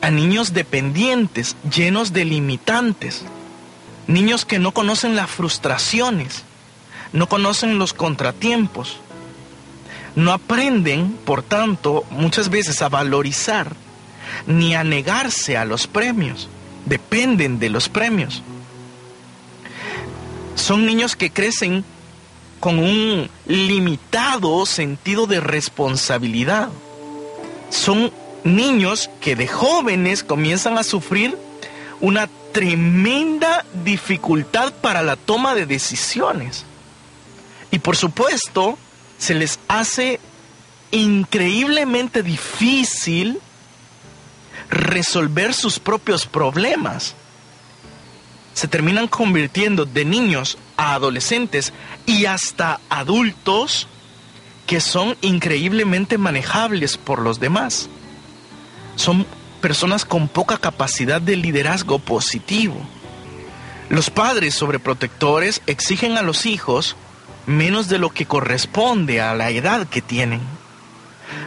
a 0.00 0.10
niños 0.10 0.52
dependientes, 0.52 1.56
llenos 1.68 2.12
de 2.12 2.24
limitantes. 2.24 3.24
Niños 4.06 4.44
que 4.44 4.58
no 4.58 4.72
conocen 4.72 5.16
las 5.16 5.30
frustraciones, 5.30 6.42
no 7.12 7.28
conocen 7.28 7.78
los 7.78 7.92
contratiempos, 7.94 8.98
no 10.14 10.32
aprenden, 10.32 11.12
por 11.24 11.42
tanto, 11.42 12.04
muchas 12.10 12.50
veces 12.50 12.82
a 12.82 12.88
valorizar 12.88 13.74
ni 14.46 14.74
a 14.74 14.84
negarse 14.84 15.56
a 15.56 15.64
los 15.64 15.86
premios, 15.86 16.48
dependen 16.86 17.58
de 17.58 17.70
los 17.70 17.88
premios. 17.88 18.42
Son 20.54 20.86
niños 20.86 21.16
que 21.16 21.30
crecen 21.30 21.84
con 22.60 22.78
un 22.78 23.28
limitado 23.46 24.64
sentido 24.66 25.26
de 25.26 25.40
responsabilidad. 25.40 26.68
Son 27.70 28.12
niños 28.44 29.10
que 29.20 29.34
de 29.36 29.48
jóvenes 29.48 30.22
comienzan 30.22 30.78
a 30.78 30.84
sufrir 30.84 31.36
una 32.00 32.28
tremenda 32.54 33.66
dificultad 33.84 34.72
para 34.74 35.02
la 35.02 35.16
toma 35.16 35.56
de 35.56 35.66
decisiones. 35.66 36.64
Y 37.72 37.80
por 37.80 37.96
supuesto, 37.96 38.78
se 39.18 39.34
les 39.34 39.58
hace 39.66 40.20
increíblemente 40.92 42.22
difícil 42.22 43.40
resolver 44.70 45.52
sus 45.52 45.80
propios 45.80 46.26
problemas. 46.26 47.16
Se 48.54 48.68
terminan 48.68 49.08
convirtiendo 49.08 49.84
de 49.84 50.04
niños 50.04 50.56
a 50.76 50.94
adolescentes 50.94 51.72
y 52.06 52.26
hasta 52.26 52.78
adultos 52.88 53.88
que 54.68 54.80
son 54.80 55.16
increíblemente 55.22 56.18
manejables 56.18 56.98
por 56.98 57.20
los 57.20 57.40
demás. 57.40 57.88
Son 58.94 59.26
personas 59.64 60.04
con 60.04 60.28
poca 60.28 60.58
capacidad 60.58 61.22
de 61.22 61.36
liderazgo 61.36 61.98
positivo. 61.98 62.76
Los 63.88 64.10
padres 64.10 64.54
sobreprotectores 64.54 65.62
exigen 65.66 66.18
a 66.18 66.22
los 66.22 66.44
hijos 66.44 66.96
menos 67.46 67.88
de 67.88 67.96
lo 67.96 68.10
que 68.10 68.26
corresponde 68.26 69.22
a 69.22 69.34
la 69.34 69.48
edad 69.48 69.86
que 69.86 70.02
tienen. 70.02 70.42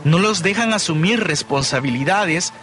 No 0.03 0.17
los 0.17 0.41
dejan 0.41 0.73
asumir 0.73 1.25
responsabilidades, 1.25 2.53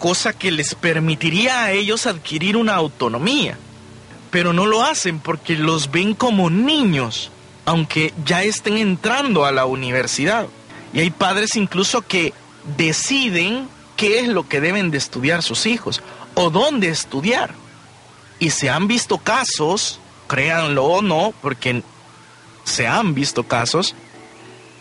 cosa 0.00 0.32
que 0.32 0.50
les 0.50 0.74
permitiría 0.74 1.62
a 1.62 1.70
ellos 1.70 2.08
adquirir 2.08 2.56
una 2.56 2.74
autonomía. 2.74 3.56
Pero 4.32 4.52
no 4.52 4.66
lo 4.66 4.82
hacen 4.82 5.20
porque 5.20 5.54
los 5.54 5.92
ven 5.92 6.12
como 6.12 6.50
niños, 6.50 7.30
aunque 7.66 8.12
ya 8.24 8.42
estén 8.42 8.78
entrando 8.78 9.44
a 9.44 9.52
la 9.52 9.64
universidad. 9.64 10.48
Y 10.92 10.98
hay 10.98 11.10
padres 11.10 11.54
incluso 11.54 12.02
que 12.02 12.34
deciden 12.76 13.75
qué 13.96 14.20
es 14.20 14.28
lo 14.28 14.48
que 14.48 14.60
deben 14.60 14.90
de 14.90 14.98
estudiar 14.98 15.42
sus 15.42 15.66
hijos 15.66 16.02
o 16.34 16.50
dónde 16.50 16.88
estudiar. 16.88 17.54
Y 18.38 18.50
se 18.50 18.68
han 18.68 18.86
visto 18.86 19.18
casos, 19.18 19.98
créanlo 20.28 20.84
o 20.84 21.02
no, 21.02 21.32
porque 21.40 21.82
se 22.64 22.86
han 22.86 23.14
visto 23.14 23.44
casos 23.44 23.94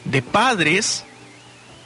de 0.04 0.22
padres 0.22 1.06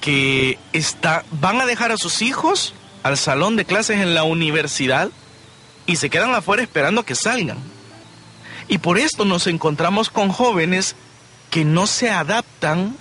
que 0.01 0.57
está, 0.74 1.24
van 1.31 1.62
a 1.62 1.65
dejar 1.65 1.91
a 1.91 1.98
sus 1.98 2.21
hijos 2.21 2.74
al 3.03 3.17
salón 3.17 3.55
de 3.55 3.65
clases 3.65 4.00
en 4.00 4.13
la 4.13 4.24
universidad 4.24 5.09
y 5.86 5.98
se 5.98 6.09
quedan 6.09 6.33
afuera 6.33 6.63
esperando 6.63 7.03
que 7.03 7.15
salgan. 7.15 7.57
Y 8.67 8.77
por 8.77 8.98
esto 8.98 9.25
nos 9.25 9.48
encontramos 9.48 10.09
con 10.09 10.29
jóvenes 10.29 10.95
que 11.50 11.65
no 11.65 11.88
se 11.88 12.09
adaptan 12.09 12.95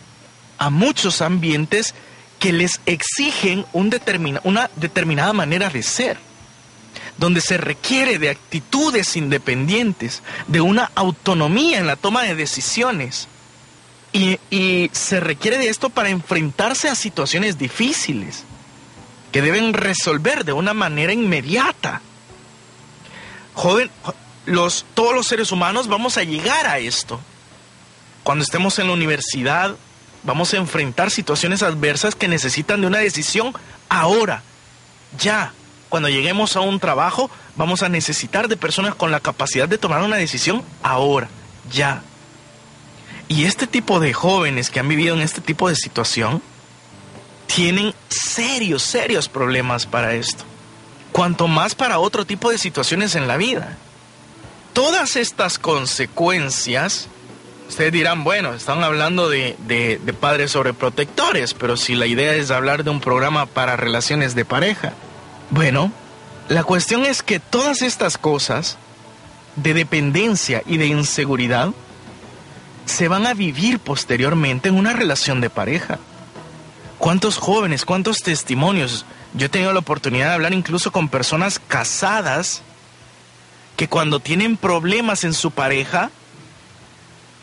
a 0.58 0.70
muchos 0.70 1.20
ambientes 1.20 1.94
que 2.38 2.52
les 2.52 2.80
exigen 2.86 3.66
un 3.72 3.92
una 4.44 4.70
determinada 4.76 5.32
manera 5.32 5.70
de 5.70 5.82
ser, 5.82 6.18
donde 7.16 7.40
se 7.40 7.58
requiere 7.58 8.18
de 8.18 8.30
actitudes 8.30 9.16
independientes, 9.16 10.22
de 10.46 10.60
una 10.60 10.90
autonomía 10.94 11.78
en 11.78 11.86
la 11.86 11.96
toma 11.96 12.22
de 12.22 12.34
decisiones. 12.34 13.28
Y, 14.12 14.38
y 14.50 14.90
se 14.92 15.20
requiere 15.20 15.58
de 15.58 15.68
esto 15.68 15.90
para 15.90 16.08
enfrentarse 16.08 16.88
a 16.88 16.94
situaciones 16.94 17.58
difíciles 17.58 18.44
que 19.32 19.42
deben 19.42 19.74
resolver 19.74 20.44
de 20.44 20.52
una 20.52 20.72
manera 20.74 21.12
inmediata. 21.12 22.00
Joven, 23.54 23.90
los, 24.46 24.86
todos 24.94 25.14
los 25.14 25.26
seres 25.26 25.52
humanos 25.52 25.88
vamos 25.88 26.16
a 26.16 26.24
llegar 26.24 26.66
a 26.66 26.78
esto. 26.78 27.20
Cuando 28.22 28.44
estemos 28.44 28.78
en 28.78 28.86
la 28.86 28.92
universidad, 28.94 29.74
vamos 30.22 30.52
a 30.52 30.56
enfrentar 30.56 31.10
situaciones 31.10 31.62
adversas 31.62 32.14
que 32.14 32.28
necesitan 32.28 32.80
de 32.80 32.86
una 32.86 32.98
decisión 32.98 33.54
ahora, 33.88 34.42
ya. 35.18 35.52
Cuando 35.88 36.10
lleguemos 36.10 36.54
a 36.56 36.60
un 36.60 36.80
trabajo, 36.80 37.30
vamos 37.56 37.82
a 37.82 37.88
necesitar 37.88 38.48
de 38.48 38.56
personas 38.56 38.94
con 38.94 39.10
la 39.10 39.20
capacidad 39.20 39.68
de 39.68 39.78
tomar 39.78 40.02
una 40.02 40.16
decisión 40.16 40.62
ahora, 40.82 41.28
ya. 41.72 42.02
Y 43.28 43.44
este 43.44 43.66
tipo 43.66 44.00
de 44.00 44.12
jóvenes 44.12 44.70
que 44.70 44.80
han 44.80 44.88
vivido 44.88 45.14
en 45.14 45.22
este 45.22 45.40
tipo 45.40 45.68
de 45.68 45.76
situación 45.76 46.42
tienen 47.46 47.94
serios, 48.08 48.82
serios 48.82 49.28
problemas 49.28 49.86
para 49.86 50.14
esto. 50.14 50.44
Cuanto 51.12 51.48
más 51.48 51.74
para 51.74 51.98
otro 51.98 52.26
tipo 52.26 52.50
de 52.50 52.58
situaciones 52.58 53.14
en 53.14 53.26
la 53.26 53.36
vida. 53.36 53.76
Todas 54.72 55.16
estas 55.16 55.58
consecuencias 55.58 57.08
Ustedes 57.68 57.92
dirán, 57.92 58.24
bueno, 58.24 58.54
están 58.54 58.82
hablando 58.82 59.28
de, 59.28 59.56
de, 59.66 60.00
de, 60.02 60.12
padres 60.14 60.52
sobreprotectores, 60.52 61.52
pero 61.52 61.76
si 61.76 61.94
la 61.94 62.06
idea 62.06 62.34
es 62.34 62.50
hablar 62.50 62.82
de 62.82 62.90
un 62.90 63.00
programa 63.00 63.44
para 63.46 63.76
relaciones 63.76 64.34
de 64.34 64.46
pareja. 64.46 64.94
Bueno, 65.50 65.92
la 66.48 66.64
cuestión 66.64 67.04
es 67.04 67.22
que 67.22 67.40
todas 67.40 67.82
estas 67.82 68.16
cosas 68.16 68.78
de 69.56 69.74
dependencia 69.74 70.62
y 70.66 70.78
de 70.78 70.86
inseguridad 70.86 71.72
se 72.86 73.08
van 73.08 73.26
a 73.26 73.34
vivir 73.34 73.78
posteriormente 73.78 74.70
en 74.70 74.76
una 74.76 74.94
relación 74.94 75.40
de 75.40 75.50
pareja. 75.50 75.98
¿Cuántos 76.98 77.36
jóvenes, 77.36 77.84
cuántos 77.84 78.22
testimonios? 78.22 79.04
Yo 79.34 79.46
he 79.46 79.50
tenido 79.50 79.72
la 79.72 79.80
oportunidad 79.80 80.28
de 80.28 80.34
hablar 80.34 80.54
incluso 80.54 80.90
con 80.90 81.08
personas 81.08 81.60
casadas 81.60 82.62
que 83.76 83.88
cuando 83.88 84.20
tienen 84.20 84.56
problemas 84.56 85.22
en 85.22 85.34
su 85.34 85.50
pareja, 85.50 86.10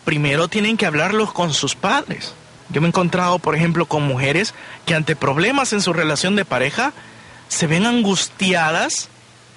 primero 0.06 0.48
tienen 0.48 0.78
que 0.78 0.86
hablarlos 0.86 1.34
con 1.34 1.54
sus 1.54 1.76
padres. 1.76 2.34
Yo 2.70 2.80
me 2.80 2.88
he 2.88 2.90
encontrado, 2.90 3.40
por 3.40 3.56
ejemplo, 3.56 3.86
con 3.86 4.04
mujeres 4.04 4.54
que 4.86 4.96
ante 4.96 5.16
problemas 5.16 5.74
en 5.74 5.82
su 5.82 5.92
relación 5.92 6.36
de 6.36 6.46
pareja 6.46 6.94
se 7.48 7.68
ven 7.68 7.86
angustiadas 7.86 9.10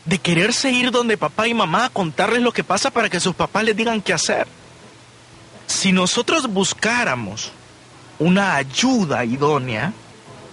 de 0.04 0.18
quererse 0.18 0.70
ir 0.70 0.90
donde 0.90 1.16
papá 1.16 1.48
y 1.48 1.54
mamá 1.54 1.87
a 1.87 1.90
contarles 1.90 2.42
lo 2.42 2.52
que 2.52 2.64
pasa 2.64 2.90
para 2.90 3.08
que 3.08 3.20
sus 3.20 3.34
papás 3.34 3.64
les 3.64 3.76
digan 3.76 4.00
qué 4.00 4.12
hacer. 4.12 4.46
Si 5.66 5.92
nosotros 5.92 6.48
buscáramos 6.48 7.52
una 8.18 8.56
ayuda 8.56 9.24
idónea, 9.24 9.92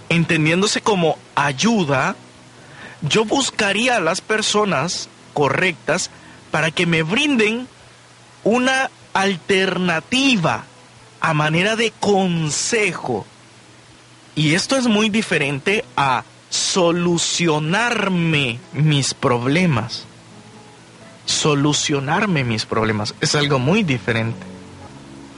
entendiéndose 0.10 0.82
como 0.82 1.18
ayuda, 1.36 2.16
yo 3.02 3.26
buscaría 3.26 3.98
a 3.98 4.02
las 4.02 4.22
personas 4.22 5.10
correctas 5.34 6.10
para 6.52 6.72
que 6.72 6.86
me 6.86 7.04
brinden 7.04 7.68
una 8.44 8.90
alternativa 9.16 10.66
a 11.22 11.34
manera 11.34 11.76
de 11.76 11.92
consejo. 12.00 13.26
Y 14.36 14.54
esto 14.54 14.78
es 14.78 14.86
muy 14.86 15.10
diferente 15.10 15.84
a 15.96 16.24
solucionarme 16.50 18.60
mis 18.74 19.16
problemas. 19.16 20.04
Solucionarme 21.26 22.44
mis 22.44 22.66
problemas 22.66 23.16
es 23.22 23.34
algo 23.34 23.58
muy 23.58 23.84
diferente. 23.84 24.46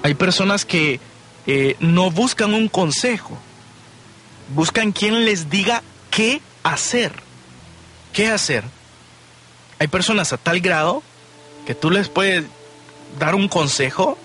Hay 0.03 0.15
personas 0.15 0.65
que 0.65 0.99
eh, 1.45 1.77
no 1.79 2.11
buscan 2.11 2.53
un 2.53 2.67
consejo, 2.67 3.37
buscan 4.55 4.91
quien 4.91 5.23
les 5.23 5.49
diga 5.49 5.83
qué 6.09 6.41
hacer. 6.63 7.13
¿Qué 8.11 8.27
hacer? 8.27 8.63
Hay 9.79 9.87
personas 9.87 10.33
a 10.33 10.37
tal 10.37 10.59
grado 10.59 11.03
que 11.67 11.75
tú 11.75 11.91
les 11.91 12.09
puedes 12.09 12.45
dar 13.19 13.35
un 13.35 13.47
consejo 13.47 14.17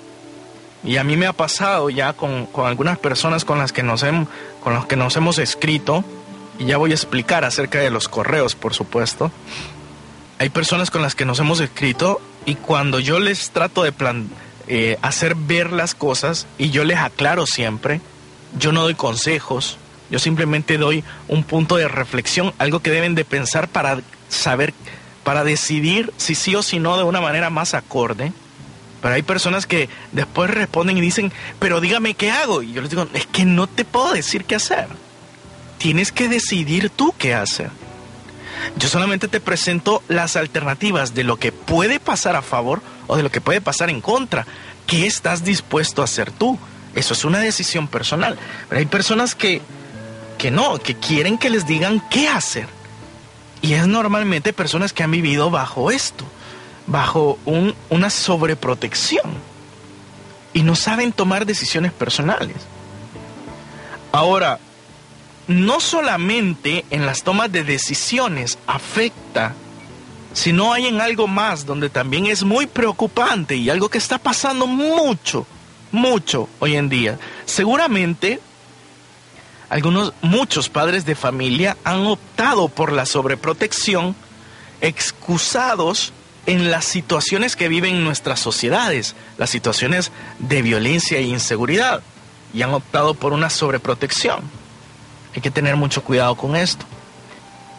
y 0.85 0.97
a 0.97 1.05
mí 1.05 1.17
me 1.17 1.27
ha 1.27 1.33
pasado 1.33 1.91
ya 1.91 2.13
con, 2.13 2.49
algunas 2.57 2.99
personas 2.99 3.45
con 3.45 3.59
las 3.59 3.73
que 3.73 3.83
nos 3.83 4.03
hemos, 4.03 4.29
con 4.63 4.87
que 4.87 4.97
nos 4.97 5.17
hemos 5.17 5.39
escrito 5.39 6.05
y 6.59 6.67
ya 6.67 6.77
voy 6.77 6.91
a 6.91 6.95
explicar 6.95 7.45
acerca 7.45 7.79
de 7.79 7.91
los 7.91 8.09
correos, 8.09 8.55
por 8.55 8.75
supuesto. 8.75 9.31
Hay 10.39 10.51
personas 10.51 10.91
con 10.91 11.03
las 11.03 11.15
que 11.15 11.25
nos 11.25 11.39
hemos 11.39 11.61
escrito 11.61 12.21
y 12.47 12.57
cuando 12.57 12.99
yo 12.99 13.21
les 13.21 13.51
trato 13.51 13.85
de 13.85 13.93
plan, 13.93 14.29
eh, 14.67 14.99
hacer 15.03 15.37
ver 15.37 15.73
las 15.73 15.95
cosas 15.95 16.47
y 16.59 16.71
yo 16.71 16.85
les 16.85 16.99
aclaro 16.99 17.47
siempre, 17.47 18.01
yo 18.59 18.73
no 18.73 18.83
doy 18.83 18.95
consejos, 18.95 19.79
yo 20.11 20.19
simplemente 20.19 20.79
doy 20.79 21.05
un 21.29 21.45
punto 21.45 21.77
de 21.77 21.89
reflexión, 21.89 22.53
algo 22.59 22.81
que 22.81 22.91
deben 22.91 23.15
de 23.15 23.25
pensar 23.25 23.69
para 23.69 24.01
saber, 24.29 24.75
para 25.23 25.45
decidir 25.45 26.13
si 26.17 26.35
sí 26.35 26.57
o 26.57 26.63
si 26.63 26.81
no 26.81 26.97
de 26.97 27.05
una 27.05 27.21
manera 27.21 27.51
más 27.51 27.75
acorde. 27.75 28.33
Pero 29.03 29.17
hay 29.17 29.23
personas 29.23 29.67
que 29.67 29.89
después 30.13 30.49
responden 30.49 30.97
y 30.97 31.01
dicen, 31.01 31.33
pero 31.59 31.81
dígame 31.81 32.15
qué 32.15 32.31
hago. 32.31 32.63
Y 32.63 32.73
yo 32.73 32.81
les 32.81 32.91
digo, 32.91 33.09
es 33.13 33.27
que 33.27 33.45
no 33.45 33.67
te 33.67 33.85
puedo 33.85 34.13
decir 34.13 34.45
qué 34.45 34.55
hacer. 34.55 34.87
Tienes 35.77 36.13
que 36.13 36.29
decidir 36.29 36.89
tú 36.89 37.13
qué 37.19 37.35
hacer. 37.35 37.71
Yo 38.77 38.89
solamente 38.89 39.27
te 39.27 39.41
presento 39.41 40.05
las 40.07 40.37
alternativas 40.37 41.15
de 41.15 41.25
lo 41.25 41.37
que 41.37 41.51
puede 41.51 41.99
pasar 41.99 42.37
a 42.37 42.43
favor 42.43 42.81
o 43.09 43.17
de 43.17 43.25
lo 43.25 43.31
que 43.33 43.41
puede 43.41 43.61
pasar 43.61 43.91
en 43.91 44.01
contra. 44.01 44.47
¿Qué 44.87 45.05
estás 45.07 45.43
dispuesto 45.43 46.01
a 46.01 46.05
hacer 46.05 46.31
tú? 46.31 46.57
Eso 46.95 47.13
es 47.13 47.25
una 47.25 47.41
decisión 47.41 47.89
personal. 47.89 48.39
Pero 48.69 48.79
hay 48.79 48.87
personas 48.87 49.35
que, 49.35 49.61
que 50.39 50.53
no, 50.53 50.79
que 50.79 50.95
quieren 50.95 51.39
que 51.39 51.51
les 51.51 51.67
digan 51.67 52.01
qué 52.09 52.29
hacer. 52.29 52.69
Y 53.63 53.73
es 53.73 53.89
normalmente 53.89 54.53
personas 54.53 54.93
que 54.93 55.03
han 55.03 55.11
vivido 55.11 55.51
bajo 55.51 55.91
esto 55.91 56.25
bajo 56.87 57.39
un, 57.45 57.75
una 57.91 58.11
sobreprotección 58.11 59.33
y 60.53 60.63
no 60.63 60.75
saben 60.75 61.13
tomar 61.13 61.47
decisiones 61.47 61.93
personales. 61.93 62.57
Ahora, 64.13 64.59
no 65.47 65.81
solamente 65.81 66.85
en 66.91 67.07
las 67.07 67.23
tomas 67.23 67.51
de 67.51 67.65
decisiones 67.65 68.59
afecta, 68.67 69.55
sino 70.35 70.73
hay 70.73 70.87
en 70.87 71.01
algo 71.01 71.27
más 71.27 71.67
donde 71.67 71.91
también 71.91 72.27
es 72.27 72.43
muy 72.43 72.67
preocupante 72.67 73.57
y 73.57 73.71
algo 73.71 73.89
que 73.89 73.99
está 73.99 74.19
pasando 74.19 74.67
mucho, 74.67 75.47
mucho 75.91 76.49
hoy 76.59 76.77
en 76.77 76.89
día. 76.89 77.19
Seguramente 77.45 78.41
algunos, 79.69 80.13
muchos 80.21 80.69
padres 80.69 81.07
de 81.07 81.15
familia 81.15 81.77
han 81.85 82.07
optado 82.07 82.69
por 82.69 82.93
la 82.93 83.07
sobreprotección, 83.07 84.15
excusados 84.83 86.13
en 86.47 86.71
las 86.71 86.85
situaciones 86.85 87.57
que 87.57 87.69
viven 87.69 88.05
nuestras 88.05 88.41
sociedades, 88.41 89.15
las 89.39 89.51
situaciones 89.51 90.11
de 90.39 90.63
violencia 90.63 91.19
e 91.19 91.23
inseguridad, 91.23 92.03
y 92.55 92.63
han 92.63 92.75
optado 92.75 93.15
por 93.15 93.33
una 93.33 93.51
sobreprotección. 93.51 94.41
Hay 95.35 95.41
que 95.41 95.51
tener 95.51 95.77
mucho 95.77 96.03
cuidado 96.03 96.35
con 96.37 96.57
esto. 96.57 96.85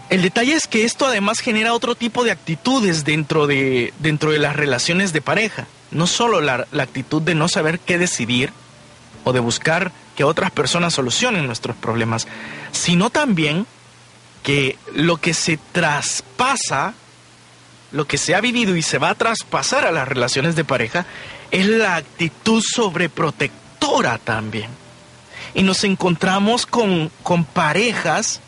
El 0.09 0.21
detalle 0.21 0.53
es 0.53 0.67
que 0.67 0.83
esto 0.83 1.05
además 1.05 1.39
genera 1.39 1.73
otro 1.73 1.95
tipo 1.95 2.23
de 2.23 2.31
actitudes 2.31 3.03
dentro 3.03 3.47
de, 3.47 3.93
dentro 3.99 4.31
de 4.31 4.39
las 4.39 4.55
relaciones 4.55 5.13
de 5.13 5.21
pareja. 5.21 5.67
No 5.91 6.07
solo 6.07 6.41
la, 6.41 6.67
la 6.71 6.83
actitud 6.83 7.21
de 7.21 7.35
no 7.35 7.47
saber 7.47 7.79
qué 7.79 7.97
decidir 7.97 8.51
o 9.23 9.33
de 9.33 9.39
buscar 9.39 9.91
que 10.15 10.23
otras 10.23 10.51
personas 10.51 10.93
solucionen 10.93 11.47
nuestros 11.47 11.75
problemas, 11.75 12.27
sino 12.71 13.09
también 13.09 13.65
que 14.43 14.77
lo 14.93 15.17
que 15.17 15.33
se 15.33 15.57
traspasa, 15.71 16.93
lo 17.93 18.05
que 18.05 18.17
se 18.17 18.35
ha 18.35 18.41
vivido 18.41 18.75
y 18.75 18.81
se 18.81 18.97
va 18.97 19.11
a 19.11 19.15
traspasar 19.15 19.85
a 19.85 19.91
las 19.91 20.07
relaciones 20.07 20.55
de 20.55 20.65
pareja, 20.65 21.05
es 21.51 21.67
la 21.67 21.95
actitud 21.95 22.61
sobreprotectora 22.61 24.17
también. 24.17 24.69
Y 25.53 25.61
nos 25.61 25.83
encontramos 25.83 26.65
con, 26.65 27.11
con 27.21 27.45
parejas 27.45 28.41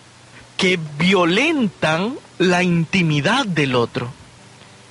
que 0.58 0.80
violentan 0.98 2.16
la 2.40 2.64
intimidad 2.64 3.46
del 3.46 3.76
otro. 3.76 4.12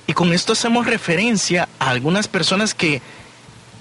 Y 0.07 0.13
con 0.13 0.31
esto 0.31 0.53
hacemos 0.53 0.87
referencia 0.87 1.67
a 1.79 1.89
algunas 1.89 2.29
personas 2.29 2.73
que 2.73 3.01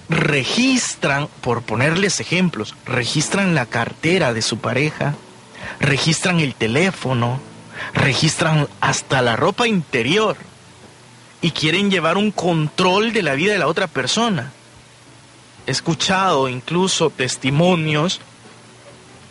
registran, 0.09 1.29
por 1.41 1.63
ponerles 1.63 2.19
ejemplos, 2.19 2.75
registran 2.85 3.55
la 3.55 3.67
cartera 3.67 4.35
de 4.35 4.43
su 4.43 4.59
pareja, 4.59 5.15
registran 5.79 6.41
el 6.41 6.55
teléfono, 6.55 7.41
registran 7.93 8.69
hasta 8.81 9.23
la 9.23 9.37
ropa 9.37 9.69
interior 9.69 10.37
y 11.45 11.51
quieren 11.51 11.91
llevar 11.91 12.17
un 12.17 12.31
control 12.31 13.13
de 13.13 13.21
la 13.21 13.35
vida 13.35 13.53
de 13.53 13.59
la 13.59 13.67
otra 13.67 13.87
persona. 13.87 14.51
He 15.67 15.73
escuchado 15.73 16.49
incluso 16.49 17.11
testimonios 17.11 18.23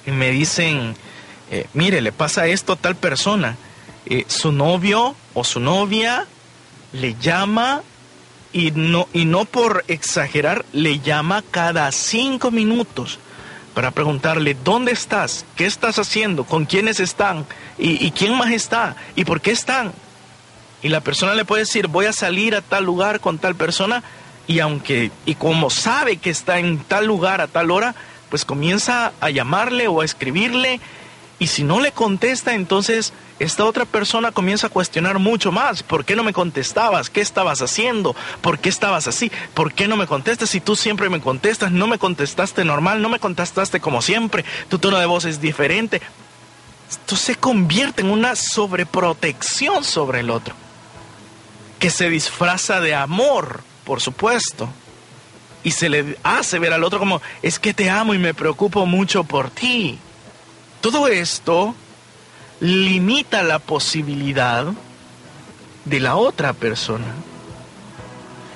y 0.05 0.11
me 0.11 0.29
dicen, 0.29 0.95
eh, 1.49 1.65
mire, 1.73 2.01
le 2.01 2.11
pasa 2.11 2.45
esto 2.45 2.73
a 2.73 2.75
tal 2.75 2.95
persona, 2.95 3.57
eh, 4.05 4.25
su 4.27 4.51
novio 4.51 5.15
o 5.33 5.43
su 5.43 5.59
novia 5.59 6.27
le 6.91 7.15
llama 7.19 7.81
y 8.51 8.69
no, 8.69 9.07
y 9.11 9.25
no 9.25 9.45
por 9.45 9.83
exagerar, 9.87 10.65
le 10.71 10.99
llama 10.99 11.43
cada 11.49 11.91
cinco 11.91 12.51
minutos 12.51 13.17
para 13.73 13.89
preguntarle 13.89 14.55
dónde 14.63 14.91
estás, 14.91 15.47
qué 15.55 15.65
estás 15.65 15.97
haciendo, 15.97 16.43
con 16.43 16.65
quiénes 16.65 16.99
están 16.99 17.47
y, 17.79 18.05
y, 18.05 18.11
quién 18.11 18.37
más 18.37 18.51
está 18.51 18.97
y 19.15 19.25
por 19.25 19.41
qué 19.41 19.49
están. 19.49 19.93
Y 20.83 20.89
la 20.89 21.01
persona 21.01 21.33
le 21.33 21.45
puede 21.45 21.63
decir 21.63 21.87
voy 21.87 22.05
a 22.05 22.13
salir 22.13 22.55
a 22.55 22.61
tal 22.61 22.83
lugar 22.83 23.19
con 23.19 23.39
tal 23.39 23.55
persona 23.55 24.03
y 24.47 24.59
aunque 24.59 25.11
y 25.25 25.35
como 25.35 25.69
sabe 25.69 26.17
que 26.17 26.29
está 26.29 26.59
en 26.59 26.79
tal 26.79 27.05
lugar 27.05 27.41
a 27.41 27.47
tal 27.47 27.71
hora, 27.71 27.95
pues 28.29 28.45
comienza 28.45 29.13
a 29.21 29.29
llamarle 29.29 29.87
o 29.87 30.01
a 30.01 30.05
escribirle 30.05 30.81
y 31.39 31.47
si 31.47 31.63
no 31.63 31.79
le 31.79 31.91
contesta 31.91 32.53
entonces 32.53 33.13
esta 33.39 33.65
otra 33.65 33.85
persona 33.85 34.31
comienza 34.31 34.67
a 34.67 34.69
cuestionar 34.69 35.19
mucho 35.19 35.51
más. 35.51 35.83
¿Por 35.83 36.05
qué 36.05 36.15
no 36.15 36.23
me 36.23 36.33
contestabas? 36.33 37.09
¿Qué 37.09 37.21
estabas 37.21 37.61
haciendo? 37.61 38.15
¿Por 38.41 38.59
qué 38.59 38.69
estabas 38.69 39.07
así? 39.07 39.31
¿Por 39.53 39.73
qué 39.73 39.87
no 39.87 39.97
me 39.97 40.07
contestas? 40.07 40.49
Si 40.49 40.61
tú 40.61 40.75
siempre 40.75 41.09
me 41.09 41.19
contestas, 41.19 41.71
no 41.71 41.87
me 41.87 41.97
contestaste 41.97 42.63
normal, 42.63 43.01
no 43.01 43.09
me 43.09 43.19
contestaste 43.19 43.79
como 43.79 44.01
siempre, 44.01 44.45
tu 44.69 44.79
tono 44.79 44.99
de 44.99 45.05
voz 45.05 45.25
es 45.25 45.41
diferente. 45.41 46.01
Esto 46.89 47.15
se 47.15 47.35
convierte 47.35 48.01
en 48.01 48.11
una 48.11 48.35
sobreprotección 48.35 49.83
sobre 49.83 50.19
el 50.19 50.29
otro, 50.29 50.53
que 51.83 51.89
se 51.89 52.09
disfraza 52.09 52.79
de 52.79 52.95
amor, 52.95 53.61
por 53.83 53.99
supuesto, 53.99 54.69
y 55.65 55.71
se 55.71 55.89
le 55.89 56.17
hace 56.23 56.57
ver 56.57 56.71
al 56.71 56.85
otro 56.85 56.97
como, 56.97 57.21
es 57.41 57.59
que 57.59 57.73
te 57.73 57.89
amo 57.89 58.13
y 58.13 58.17
me 58.17 58.33
preocupo 58.33 58.85
mucho 58.85 59.25
por 59.25 59.49
ti. 59.49 59.99
Todo 60.79 61.09
esto 61.09 61.75
limita 62.61 63.43
la 63.43 63.59
posibilidad 63.59 64.67
de 65.83 65.99
la 65.99 66.15
otra 66.15 66.53
persona. 66.53 67.15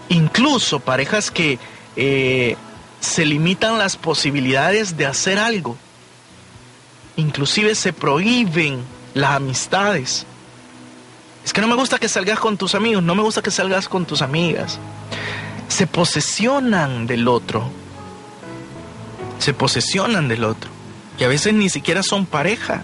Incluso 0.07 0.79
parejas 0.79 1.29
que 1.29 1.59
eh, 1.97 2.55
se 3.01 3.25
limitan 3.25 3.77
las 3.77 3.97
posibilidades 3.97 4.95
de 4.95 5.05
hacer 5.05 5.37
algo. 5.37 5.75
Inclusive 7.17 7.75
se 7.75 7.91
prohíben 7.91 8.79
las 9.13 9.31
amistades. 9.31 10.25
Es 11.47 11.53
que 11.53 11.62
no 11.62 11.67
me 11.69 11.75
gusta 11.75 11.97
que 11.97 12.10
salgas 12.10 12.39
con 12.39 12.57
tus 12.57 12.75
amigos, 12.75 13.01
no 13.01 13.15
me 13.15 13.21
gusta 13.21 13.41
que 13.41 13.51
salgas 13.51 13.88
con 13.88 14.05
tus 14.05 14.21
amigas. 14.21 14.79
Se 15.69 15.88
posesionan 15.88 17.07
del 17.07 17.29
otro. 17.29 17.69
Se 19.39 19.53
posesionan 19.53 20.27
del 20.27 20.43
otro. 20.43 20.69
Y 21.17 21.23
a 21.23 21.29
veces 21.29 21.53
ni 21.53 21.69
siquiera 21.69 22.03
son 22.03 22.25
pareja. 22.25 22.83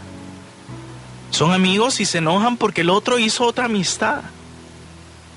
Son 1.29 1.51
amigos 1.51 1.99
y 1.99 2.05
se 2.05 2.19
enojan 2.19 2.55
porque 2.55 2.81
el 2.81 2.89
otro 2.89 3.19
hizo 3.19 3.45
otra 3.45 3.65
amistad. 3.65 4.21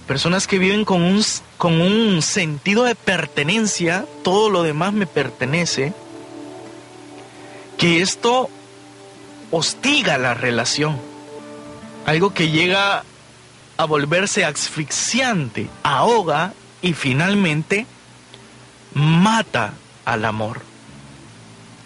Personas 0.07 0.47
que 0.47 0.61
viven 0.61 0.85
con 0.85 1.03
un, 1.03 1.21
con 1.59 1.81
un 1.81 2.23
sentido 2.23 2.85
de 2.85 2.95
pertenencia, 2.95 4.07
todo 4.23 4.51
lo 4.51 4.63
demás 4.63 4.93
me 4.93 5.09
pertenece, 5.09 5.93
que 7.77 8.03
esto 8.03 8.51
hostiga 9.51 10.17
la 10.17 10.35
relación. 10.35 10.97
Algo 12.07 12.33
que 12.33 12.51
llega 12.51 13.03
a 13.77 13.85
volverse 13.85 14.45
asfixiante, 14.45 15.69
ahoga 15.83 16.55
y 16.83 16.93
finalmente 16.93 17.87
mata 18.95 19.75
al 20.05 20.25
amor. 20.25 20.63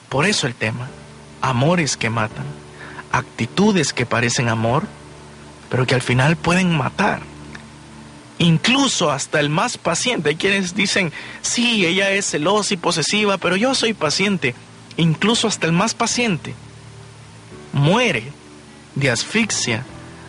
Por 0.09 0.27
eso 0.27 0.47
el 0.47 0.55
tema, 0.55 0.89
amores 1.41 1.97
que 1.97 2.11
matan 2.11 2.61
actitudes 3.13 3.93
que 3.93 4.07
parecen 4.07 4.49
amor, 4.49 4.85
pero 5.69 5.87
que 5.87 5.95
al 5.95 6.03
final 6.03 6.37
pueden 6.37 6.77
matar. 6.77 7.21
Incluso 8.39 9.11
hasta 9.11 9.41
el 9.41 9.51
más 9.51 9.77
paciente. 9.77 10.31
Hay 10.31 10.37
quienes 10.37 10.75
dicen, 10.75 11.13
sí, 11.43 11.85
ella 11.85 12.11
es 12.11 12.31
celosa 12.31 12.75
y 12.75 12.79
posesiva, 12.79 13.37
pero 13.37 13.57
yo 13.57 13.75
soy 13.75 13.93
paciente. 13.93 14.55
Incluso 14.97 15.47
hasta 15.47 15.67
el 15.67 15.73
más 15.73 15.95
paciente 15.95 16.55
muere 17.73 18.33
de 18.95 19.11
asfixia 19.11 19.85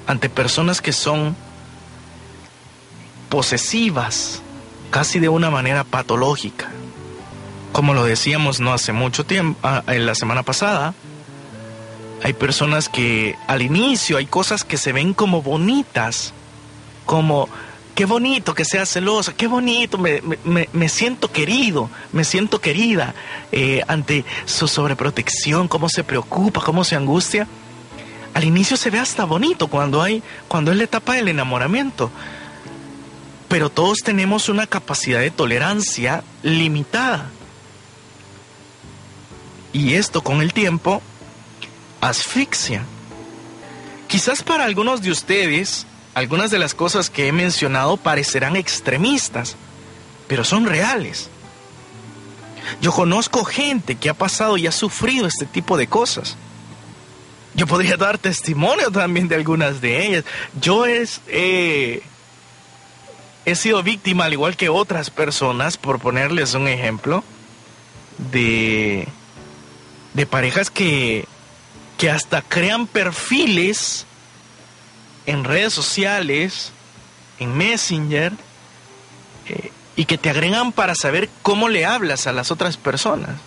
ante 0.07 0.29
personas 0.29 0.81
que 0.81 0.93
son 0.93 1.35
posesivas, 3.31 4.41
casi 4.91 5.19
de 5.19 5.29
una 5.29 5.49
manera 5.49 5.85
patológica. 5.85 6.69
Como 7.71 7.93
lo 7.93 8.03
decíamos 8.03 8.59
no 8.59 8.73
hace 8.73 8.91
mucho 8.91 9.25
tiempo, 9.25 9.57
ah, 9.63 9.83
en 9.87 10.05
la 10.05 10.15
semana 10.15 10.43
pasada, 10.43 10.93
hay 12.21 12.33
personas 12.33 12.89
que 12.89 13.37
al 13.47 13.61
inicio 13.61 14.17
hay 14.17 14.25
cosas 14.25 14.65
que 14.65 14.77
se 14.77 14.91
ven 14.91 15.13
como 15.13 15.41
bonitas, 15.41 16.33
como 17.05 17.47
qué 17.95 18.03
bonito 18.05 18.53
que 18.53 18.65
sea 18.65 18.85
celosa, 18.85 19.33
qué 19.33 19.47
bonito, 19.47 19.97
me, 19.97 20.21
me, 20.43 20.89
siento 20.89 21.31
querido, 21.31 21.89
me 22.11 22.25
siento 22.25 22.59
querida 22.59 23.15
eh, 23.53 23.81
ante 23.87 24.25
su 24.43 24.67
sobreprotección, 24.67 25.69
cómo 25.69 25.87
se 25.87 26.03
preocupa, 26.03 26.61
cómo 26.61 26.83
se 26.83 26.97
angustia. 26.97 27.47
Al 28.33 28.43
inicio 28.43 28.75
se 28.75 28.89
ve 28.89 28.99
hasta 28.99 29.23
bonito 29.23 29.67
cuando 29.67 30.01
hay, 30.01 30.21
cuando 30.49 30.71
es 30.71 30.77
la 30.77 30.83
etapa 30.83 31.13
del 31.13 31.29
enamoramiento. 31.29 32.11
Pero 33.51 33.69
todos 33.69 33.97
tenemos 33.97 34.47
una 34.47 34.65
capacidad 34.65 35.19
de 35.19 35.29
tolerancia 35.29 36.23
limitada. 36.41 37.29
Y 39.73 39.95
esto 39.95 40.21
con 40.21 40.41
el 40.41 40.53
tiempo 40.53 41.01
asfixia. 41.99 42.85
Quizás 44.07 44.41
para 44.41 44.63
algunos 44.63 45.01
de 45.01 45.11
ustedes, 45.11 45.85
algunas 46.13 46.49
de 46.49 46.59
las 46.59 46.73
cosas 46.73 47.09
que 47.09 47.27
he 47.27 47.33
mencionado 47.33 47.97
parecerán 47.97 48.55
extremistas, 48.55 49.57
pero 50.29 50.45
son 50.45 50.65
reales. 50.65 51.29
Yo 52.79 52.93
conozco 52.93 53.43
gente 53.43 53.95
que 53.95 54.07
ha 54.07 54.13
pasado 54.13 54.55
y 54.55 54.65
ha 54.65 54.71
sufrido 54.71 55.27
este 55.27 55.45
tipo 55.45 55.75
de 55.75 55.87
cosas. 55.87 56.37
Yo 57.53 57.67
podría 57.67 57.97
dar 57.97 58.17
testimonio 58.17 58.91
también 58.91 59.27
de 59.27 59.35
algunas 59.35 59.81
de 59.81 60.07
ellas. 60.07 60.23
Yo 60.61 60.85
es, 60.85 61.19
he 61.27 62.01
he 63.45 63.55
sido 63.55 63.83
víctima, 63.83 64.25
al 64.25 64.33
igual 64.33 64.55
que 64.55 64.69
otras 64.69 65.09
personas, 65.09 65.77
por 65.77 65.99
ponerles 65.99 66.53
un 66.53 66.67
ejemplo, 66.67 67.23
de, 68.31 69.07
de 70.13 70.25
parejas 70.25 70.69
que, 70.69 71.25
que 71.97 72.09
hasta 72.09 72.41
crean 72.41 72.87
perfiles 72.87 74.05
en 75.25 75.43
redes 75.43 75.73
sociales, 75.73 76.71
en 77.39 77.57
Messenger, 77.57 78.33
eh, 79.47 79.71
y 79.95 80.05
que 80.05 80.17
te 80.17 80.29
agregan 80.29 80.71
para 80.71 80.95
saber 80.95 81.29
cómo 81.41 81.69
le 81.69 81.85
hablas 81.85 82.27
a 82.27 82.33
las 82.33 82.51
otras 82.51 82.77
personas, 82.77 83.37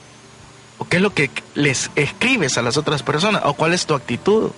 o 0.78 0.88
qué 0.88 0.96
es 0.96 1.02
lo 1.02 1.14
que 1.14 1.30
les 1.54 1.90
escribes 1.94 2.58
a 2.58 2.62
las 2.62 2.76
otras 2.76 3.02
personas, 3.02 3.42
o 3.44 3.54
cuál 3.54 3.74
es 3.74 3.86
tu 3.86 3.94
actitud. 3.94 4.50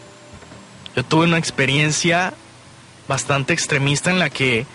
Yo 0.95 1.05
tuve 1.05 1.25
una 1.25 1.39
experiencia 1.39 2.33
bastante 3.07 3.53
extremista 3.53 4.11
en 4.11 4.19
la 4.19 4.31
que 4.31 4.67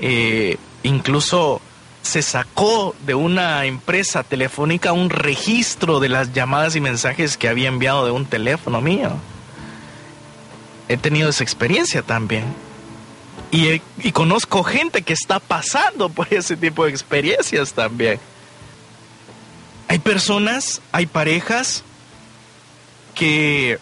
eh, 0.00 0.56
incluso 0.82 1.60
se 2.02 2.22
sacó 2.22 2.94
de 3.04 3.14
una 3.14 3.64
empresa 3.64 4.22
telefónica 4.22 4.92
un 4.92 5.10
registro 5.10 5.98
de 5.98 6.08
las 6.08 6.32
llamadas 6.32 6.76
y 6.76 6.80
mensajes 6.80 7.36
que 7.36 7.48
había 7.48 7.68
enviado 7.68 8.04
de 8.04 8.12
un 8.12 8.26
teléfono 8.26 8.80
mío. 8.80 9.10
He 10.88 10.96
tenido 10.96 11.30
esa 11.30 11.42
experiencia 11.42 12.02
también. 12.02 12.44
Y, 13.50 13.82
y 13.98 14.12
conozco 14.12 14.62
gente 14.62 15.02
que 15.02 15.12
está 15.12 15.40
pasando 15.40 16.08
por 16.10 16.32
ese 16.32 16.56
tipo 16.56 16.84
de 16.84 16.90
experiencias 16.90 17.72
también. 17.72 18.20
Hay 19.88 19.98
personas, 19.98 20.80
hay 20.92 21.06
parejas 21.06 21.82
que 23.14 23.78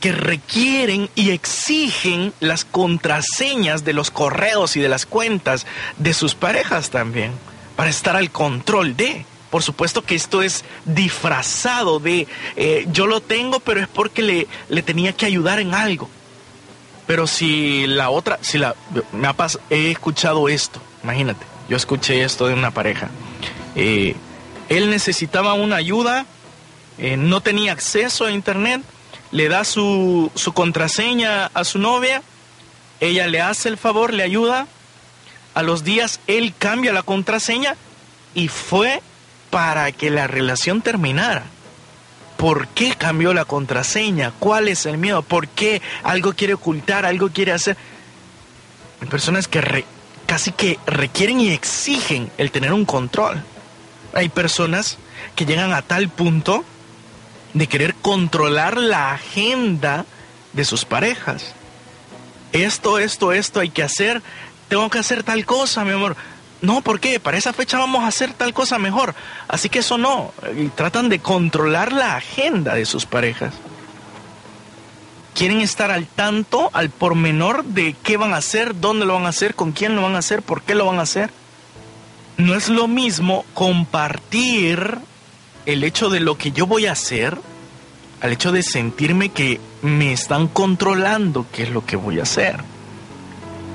que 0.00 0.12
requieren 0.12 1.08
y 1.14 1.30
exigen 1.30 2.32
las 2.40 2.64
contraseñas 2.64 3.84
de 3.84 3.92
los 3.92 4.10
correos 4.10 4.76
y 4.76 4.80
de 4.80 4.88
las 4.88 5.06
cuentas 5.06 5.66
de 5.98 6.14
sus 6.14 6.34
parejas 6.34 6.90
también, 6.90 7.32
para 7.76 7.90
estar 7.90 8.16
al 8.16 8.30
control 8.30 8.96
de. 8.96 9.24
Por 9.50 9.62
supuesto 9.62 10.02
que 10.02 10.14
esto 10.14 10.42
es 10.42 10.64
disfrazado 10.84 12.00
de 12.00 12.26
eh, 12.56 12.86
yo 12.92 13.06
lo 13.06 13.20
tengo, 13.20 13.60
pero 13.60 13.80
es 13.80 13.88
porque 13.88 14.22
le, 14.22 14.46
le 14.68 14.82
tenía 14.82 15.12
que 15.14 15.26
ayudar 15.26 15.58
en 15.58 15.74
algo. 15.74 16.08
Pero 17.06 17.26
si 17.26 17.86
la 17.86 18.10
otra, 18.10 18.38
si 18.42 18.58
la, 18.58 18.74
me 19.12 19.26
ha 19.26 19.34
he 19.70 19.90
escuchado 19.90 20.48
esto, 20.50 20.78
imagínate, 21.02 21.46
yo 21.68 21.76
escuché 21.76 22.22
esto 22.22 22.46
de 22.46 22.52
una 22.52 22.70
pareja. 22.70 23.08
Eh, 23.74 24.14
él 24.68 24.90
necesitaba 24.90 25.54
una 25.54 25.76
ayuda, 25.76 26.26
eh, 26.98 27.16
no 27.16 27.40
tenía 27.40 27.72
acceso 27.72 28.26
a 28.26 28.30
internet, 28.30 28.82
le 29.30 29.48
da 29.48 29.64
su, 29.64 30.30
su 30.34 30.52
contraseña 30.52 31.46
a 31.46 31.64
su 31.64 31.78
novia, 31.78 32.22
ella 33.00 33.26
le 33.26 33.40
hace 33.40 33.68
el 33.68 33.76
favor, 33.76 34.12
le 34.12 34.22
ayuda, 34.22 34.66
a 35.54 35.62
los 35.62 35.84
días 35.84 36.20
él 36.26 36.54
cambia 36.56 36.92
la 36.92 37.02
contraseña 37.02 37.76
y 38.34 38.48
fue 38.48 39.02
para 39.50 39.90
que 39.92 40.10
la 40.10 40.26
relación 40.26 40.82
terminara. 40.82 41.44
¿Por 42.36 42.68
qué 42.68 42.94
cambió 42.96 43.34
la 43.34 43.44
contraseña? 43.44 44.32
¿Cuál 44.38 44.68
es 44.68 44.86
el 44.86 44.98
miedo? 44.98 45.22
¿Por 45.22 45.48
qué 45.48 45.82
algo 46.04 46.34
quiere 46.34 46.54
ocultar, 46.54 47.04
algo 47.04 47.30
quiere 47.30 47.52
hacer? 47.52 47.76
Hay 49.00 49.08
personas 49.08 49.48
que 49.48 49.84
casi 50.26 50.52
que 50.52 50.78
requieren 50.86 51.40
y 51.40 51.50
exigen 51.50 52.30
el 52.38 52.52
tener 52.52 52.72
un 52.72 52.84
control. 52.84 53.42
Hay 54.14 54.28
personas 54.28 54.98
que 55.34 55.46
llegan 55.46 55.72
a 55.72 55.82
tal 55.82 56.08
punto 56.08 56.64
de 57.54 57.66
querer 57.66 57.94
controlar 57.94 58.76
la 58.76 59.12
agenda 59.12 60.04
de 60.52 60.64
sus 60.64 60.84
parejas. 60.84 61.54
Esto, 62.52 62.98
esto, 62.98 63.32
esto 63.32 63.60
hay 63.60 63.70
que 63.70 63.82
hacer. 63.82 64.22
Tengo 64.68 64.88
que 64.90 64.98
hacer 64.98 65.22
tal 65.22 65.44
cosa, 65.44 65.84
mi 65.84 65.92
amor. 65.92 66.16
No, 66.60 66.80
¿por 66.80 66.98
qué? 66.98 67.20
Para 67.20 67.36
esa 67.36 67.52
fecha 67.52 67.78
vamos 67.78 68.02
a 68.02 68.08
hacer 68.08 68.32
tal 68.32 68.52
cosa 68.52 68.78
mejor. 68.78 69.14
Así 69.46 69.68
que 69.68 69.80
eso 69.80 69.98
no. 69.98 70.32
Tratan 70.74 71.08
de 71.08 71.20
controlar 71.20 71.92
la 71.92 72.16
agenda 72.16 72.74
de 72.74 72.84
sus 72.84 73.06
parejas. 73.06 73.54
Quieren 75.34 75.60
estar 75.60 75.92
al 75.92 76.06
tanto, 76.06 76.68
al 76.72 76.90
pormenor 76.90 77.64
de 77.64 77.94
qué 78.02 78.16
van 78.16 78.34
a 78.34 78.38
hacer, 78.38 78.80
dónde 78.80 79.06
lo 79.06 79.14
van 79.14 79.26
a 79.26 79.28
hacer, 79.28 79.54
con 79.54 79.70
quién 79.70 79.94
lo 79.94 80.02
van 80.02 80.16
a 80.16 80.18
hacer, 80.18 80.42
por 80.42 80.62
qué 80.62 80.74
lo 80.74 80.86
van 80.86 80.98
a 80.98 81.02
hacer. 81.02 81.30
No 82.38 82.56
es 82.56 82.68
lo 82.68 82.88
mismo 82.88 83.44
compartir 83.54 84.98
el 85.68 85.84
hecho 85.84 86.08
de 86.08 86.20
lo 86.20 86.38
que 86.38 86.50
yo 86.50 86.66
voy 86.66 86.86
a 86.86 86.92
hacer, 86.92 87.36
al 88.22 88.32
hecho 88.32 88.52
de 88.52 88.62
sentirme 88.62 89.28
que 89.28 89.60
me 89.82 90.14
están 90.14 90.48
controlando 90.48 91.44
qué 91.52 91.64
es 91.64 91.70
lo 91.70 91.84
que 91.84 91.94
voy 91.94 92.20
a 92.20 92.22
hacer. 92.22 92.56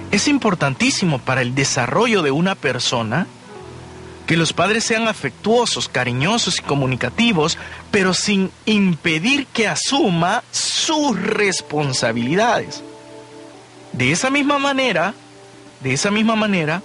Es 0.09 0.27
importantísimo 0.27 1.19
para 1.19 1.41
el 1.41 1.53
desarrollo 1.53 2.23
de 2.23 2.31
una 2.31 2.55
persona 2.55 3.27
que 4.25 4.37
los 4.37 4.53
padres 4.53 4.83
sean 4.83 5.07
afectuosos, 5.07 5.87
cariñosos 5.87 6.57
y 6.57 6.63
comunicativos, 6.63 7.59
pero 7.91 8.15
sin 8.15 8.49
impedir 8.65 9.45
que 9.45 9.67
asuma 9.67 10.43
sus 10.51 11.21
responsabilidades. 11.21 12.81
De 13.91 14.11
esa 14.11 14.31
misma 14.31 14.57
manera, 14.57 15.13
de 15.81 15.93
esa 15.93 16.09
misma 16.09 16.35
manera, 16.35 16.81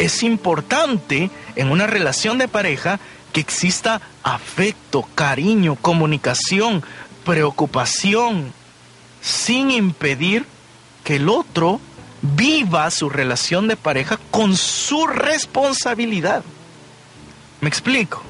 es 0.00 0.24
importante 0.24 1.30
en 1.54 1.70
una 1.70 1.86
relación 1.86 2.38
de 2.38 2.48
pareja 2.48 2.98
que 3.32 3.40
exista 3.40 4.00
afecto, 4.22 5.06
cariño, 5.14 5.76
comunicación, 5.76 6.82
preocupación, 7.24 8.52
sin 9.20 9.70
impedir 9.70 10.46
que 11.04 11.16
el 11.16 11.28
otro 11.28 11.80
viva 12.22 12.90
su 12.90 13.08
relación 13.08 13.68
de 13.68 13.76
pareja 13.76 14.18
con 14.30 14.56
su 14.56 15.06
responsabilidad. 15.06 16.42
¿Me 17.60 17.68
explico? 17.68 18.22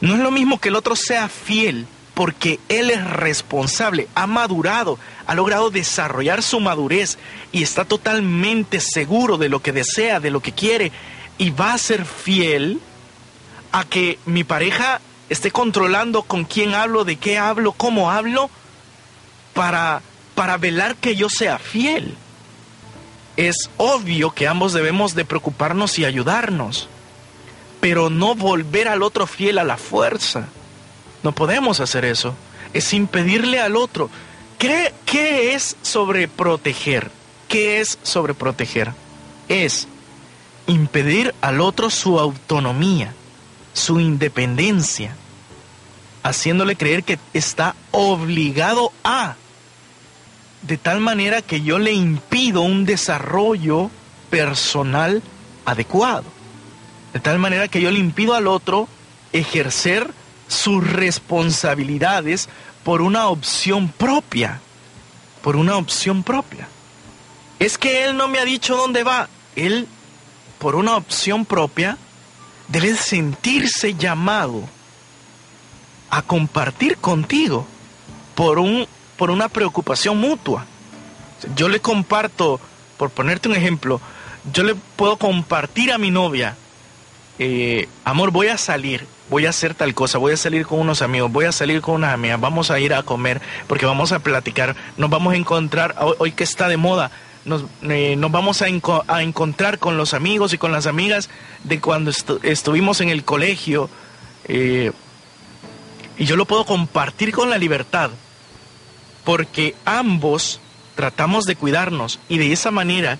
No 0.00 0.14
es 0.14 0.20
lo 0.20 0.30
mismo 0.30 0.60
que 0.60 0.68
el 0.68 0.76
otro 0.76 0.96
sea 0.96 1.28
fiel 1.28 1.86
porque 2.14 2.58
él 2.68 2.90
es 2.90 3.04
responsable, 3.08 4.08
ha 4.16 4.26
madurado, 4.26 4.98
ha 5.26 5.36
logrado 5.36 5.70
desarrollar 5.70 6.42
su 6.42 6.58
madurez 6.58 7.16
y 7.52 7.62
está 7.62 7.84
totalmente 7.84 8.80
seguro 8.80 9.38
de 9.38 9.48
lo 9.48 9.60
que 9.62 9.72
desea, 9.72 10.18
de 10.18 10.30
lo 10.30 10.40
que 10.40 10.50
quiere 10.50 10.90
y 11.38 11.50
va 11.50 11.74
a 11.74 11.78
ser 11.78 12.04
fiel 12.04 12.80
a 13.72 13.84
que 13.84 14.18
mi 14.26 14.44
pareja 14.44 15.00
esté 15.28 15.50
controlando 15.50 16.22
con 16.22 16.44
quién 16.44 16.74
hablo, 16.74 17.04
de 17.04 17.16
qué 17.16 17.38
hablo, 17.38 17.72
cómo 17.72 18.10
hablo, 18.10 18.50
para, 19.54 20.02
para 20.34 20.56
velar 20.56 20.96
que 20.96 21.16
yo 21.16 21.28
sea 21.28 21.58
fiel. 21.58 22.14
Es 23.36 23.70
obvio 23.76 24.32
que 24.32 24.48
ambos 24.48 24.72
debemos 24.72 25.14
de 25.14 25.24
preocuparnos 25.24 25.98
y 25.98 26.04
ayudarnos, 26.04 26.88
pero 27.80 28.10
no 28.10 28.34
volver 28.34 28.88
al 28.88 29.02
otro 29.02 29.26
fiel 29.26 29.58
a 29.58 29.64
la 29.64 29.76
fuerza. 29.76 30.48
No 31.22 31.32
podemos 31.32 31.80
hacer 31.80 32.04
eso. 32.04 32.34
Es 32.72 32.92
impedirle 32.92 33.60
al 33.60 33.76
otro. 33.76 34.10
¿Qué, 34.58 34.92
qué 35.06 35.54
es 35.54 35.76
sobreproteger? 35.82 37.10
¿Qué 37.48 37.80
es 37.80 37.98
sobreproteger? 38.02 38.92
Es 39.48 39.86
impedir 40.66 41.34
al 41.40 41.60
otro 41.60 41.90
su 41.90 42.18
autonomía 42.18 43.14
su 43.78 44.00
independencia, 44.00 45.16
haciéndole 46.22 46.76
creer 46.76 47.04
que 47.04 47.18
está 47.32 47.74
obligado 47.90 48.92
a, 49.04 49.36
de 50.62 50.76
tal 50.76 51.00
manera 51.00 51.40
que 51.40 51.62
yo 51.62 51.78
le 51.78 51.92
impido 51.92 52.62
un 52.62 52.84
desarrollo 52.84 53.90
personal 54.28 55.22
adecuado, 55.64 56.24
de 57.12 57.20
tal 57.20 57.38
manera 57.38 57.68
que 57.68 57.80
yo 57.80 57.90
le 57.90 57.98
impido 57.98 58.34
al 58.34 58.46
otro 58.46 58.88
ejercer 59.32 60.12
sus 60.48 60.86
responsabilidades 60.90 62.48
por 62.84 63.00
una 63.00 63.28
opción 63.28 63.88
propia, 63.88 64.60
por 65.42 65.56
una 65.56 65.76
opción 65.76 66.22
propia. 66.22 66.68
Es 67.58 67.78
que 67.78 68.04
él 68.04 68.16
no 68.16 68.28
me 68.28 68.38
ha 68.38 68.44
dicho 68.44 68.76
dónde 68.76 69.04
va, 69.04 69.28
él 69.56 69.86
por 70.58 70.74
una 70.74 70.96
opción 70.96 71.44
propia 71.44 71.96
debe 72.68 72.94
sentirse 72.94 73.94
llamado 73.94 74.62
a 76.10 76.22
compartir 76.22 76.98
contigo 76.98 77.66
por, 78.34 78.58
un, 78.58 78.86
por 79.16 79.30
una 79.30 79.48
preocupación 79.48 80.18
mutua. 80.18 80.64
Yo 81.56 81.68
le 81.68 81.80
comparto, 81.80 82.60
por 82.96 83.10
ponerte 83.10 83.48
un 83.48 83.56
ejemplo, 83.56 84.00
yo 84.52 84.62
le 84.62 84.74
puedo 84.74 85.16
compartir 85.16 85.92
a 85.92 85.98
mi 85.98 86.10
novia, 86.10 86.56
eh, 87.38 87.88
amor, 88.04 88.30
voy 88.30 88.48
a 88.48 88.58
salir, 88.58 89.06
voy 89.30 89.46
a 89.46 89.50
hacer 89.50 89.74
tal 89.74 89.94
cosa, 89.94 90.18
voy 90.18 90.32
a 90.32 90.36
salir 90.36 90.66
con 90.66 90.80
unos 90.80 91.02
amigos, 91.02 91.30
voy 91.30 91.44
a 91.44 91.52
salir 91.52 91.80
con 91.80 91.94
unas 91.96 92.12
amigas, 92.12 92.40
vamos 92.40 92.70
a 92.70 92.80
ir 92.80 92.94
a 92.94 93.02
comer, 93.02 93.40
porque 93.66 93.86
vamos 93.86 94.12
a 94.12 94.18
platicar, 94.18 94.74
nos 94.96 95.10
vamos 95.10 95.34
a 95.34 95.36
encontrar, 95.36 95.94
hoy 96.18 96.32
que 96.32 96.44
está 96.44 96.68
de 96.68 96.76
moda, 96.76 97.12
nos, 97.44 97.64
eh, 97.82 98.16
nos 98.16 98.30
vamos 98.30 98.62
a, 98.62 98.68
encontrar 98.68 99.78
con 99.78 99.96
los 99.96 100.14
amigos 100.14 100.52
y 100.52 100.58
con 100.58 100.72
las 100.72 100.86
amigas 100.86 101.30
de 101.64 101.80
cuando 101.80 102.12
estuvimos 102.42 103.00
en 103.00 103.08
el 103.08 103.24
colegio. 103.24 103.88
Eh, 104.44 104.92
y 106.16 106.24
yo 106.24 106.36
lo 106.36 106.46
puedo 106.46 106.64
compartir 106.64 107.32
con 107.32 107.50
la 107.50 107.58
libertad, 107.58 108.10
porque 109.24 109.74
ambos 109.84 110.60
tratamos 110.96 111.44
de 111.44 111.54
cuidarnos 111.54 112.18
y 112.28 112.38
de 112.38 112.52
esa 112.52 112.72
manera 112.72 113.18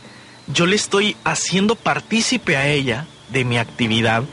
yo 0.48 0.66
le 0.66 0.74
estoy 0.74 1.16
haciendo 1.22 1.76
partícipe 1.76 2.56
a 2.56 2.66
ella 2.66 3.06
de 3.28 3.44
mi 3.44 3.56
actividad 3.56 4.24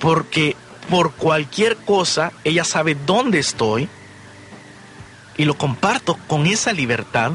porque 0.00 0.56
por 0.90 1.12
cualquier 1.12 1.76
cosa 1.76 2.32
ella 2.42 2.64
sabe 2.64 2.94
dónde 2.94 3.38
estoy 3.38 3.88
y 5.36 5.44
lo 5.44 5.56
comparto 5.56 6.18
con 6.26 6.46
esa 6.46 6.72
libertad, 6.72 7.32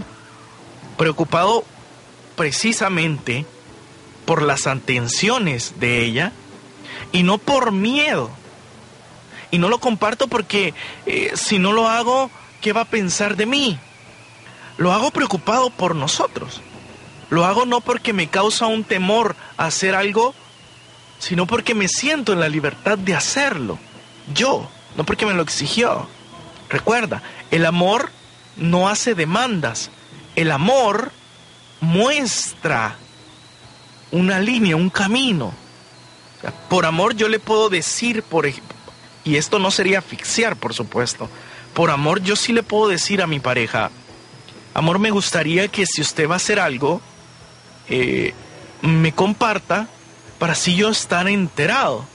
preocupado 0.99 1.63
precisamente 2.35 3.45
por 4.25 4.41
las 4.41 4.67
atenciones 4.67 5.75
de 5.79 6.03
ella 6.03 6.33
y 7.13 7.23
no 7.23 7.37
por 7.37 7.71
miedo. 7.71 8.29
Y 9.49 9.59
no 9.59 9.69
lo 9.69 9.79
comparto 9.79 10.27
porque 10.27 10.73
eh, 11.05 11.31
si 11.35 11.57
no 11.57 11.71
lo 11.71 11.87
hago, 11.87 12.29
¿qué 12.59 12.73
va 12.73 12.81
a 12.81 12.85
pensar 12.85 13.37
de 13.37 13.45
mí? 13.45 13.79
Lo 14.77 14.91
hago 14.91 15.09
preocupado 15.11 15.69
por 15.69 15.95
nosotros. 15.95 16.59
Lo 17.29 17.45
hago 17.45 17.65
no 17.65 17.79
porque 17.79 18.11
me 18.11 18.27
causa 18.27 18.67
un 18.67 18.83
temor 18.83 19.37
hacer 19.55 19.95
algo, 19.95 20.35
sino 21.17 21.47
porque 21.47 21.75
me 21.75 21.87
siento 21.87 22.33
en 22.33 22.41
la 22.41 22.49
libertad 22.49 22.97
de 22.97 23.15
hacerlo. 23.15 23.79
Yo, 24.33 24.69
no 24.97 25.05
porque 25.05 25.25
me 25.25 25.33
lo 25.33 25.43
exigió. 25.43 26.09
Recuerda, 26.67 27.23
el 27.51 27.65
amor 27.65 28.11
no 28.57 28.89
hace 28.89 29.15
demandas. 29.15 29.91
El 30.35 30.51
amor 30.51 31.11
muestra 31.81 32.95
una 34.11 34.39
línea, 34.39 34.75
un 34.75 34.89
camino. 34.89 35.53
Por 36.69 36.85
amor 36.85 37.15
yo 37.15 37.27
le 37.27 37.39
puedo 37.39 37.69
decir, 37.69 38.23
por 38.23 38.47
y 39.23 39.35
esto 39.35 39.59
no 39.59 39.71
sería 39.71 39.99
asfixiar, 39.99 40.55
por 40.55 40.73
supuesto. 40.73 41.29
Por 41.73 41.91
amor 41.91 42.21
yo 42.21 42.35
sí 42.35 42.53
le 42.53 42.63
puedo 42.63 42.89
decir 42.89 43.21
a 43.21 43.27
mi 43.27 43.39
pareja, 43.39 43.91
amor, 44.73 44.99
me 44.99 45.11
gustaría 45.11 45.67
que 45.67 45.85
si 45.85 46.01
usted 46.01 46.27
va 46.27 46.35
a 46.35 46.37
hacer 46.37 46.59
algo, 46.59 47.01
eh, 47.89 48.33
me 48.81 49.11
comparta 49.11 49.87
para 50.39 50.53
así 50.53 50.75
yo 50.75 50.89
estar 50.89 51.27
enterado. 51.27 52.05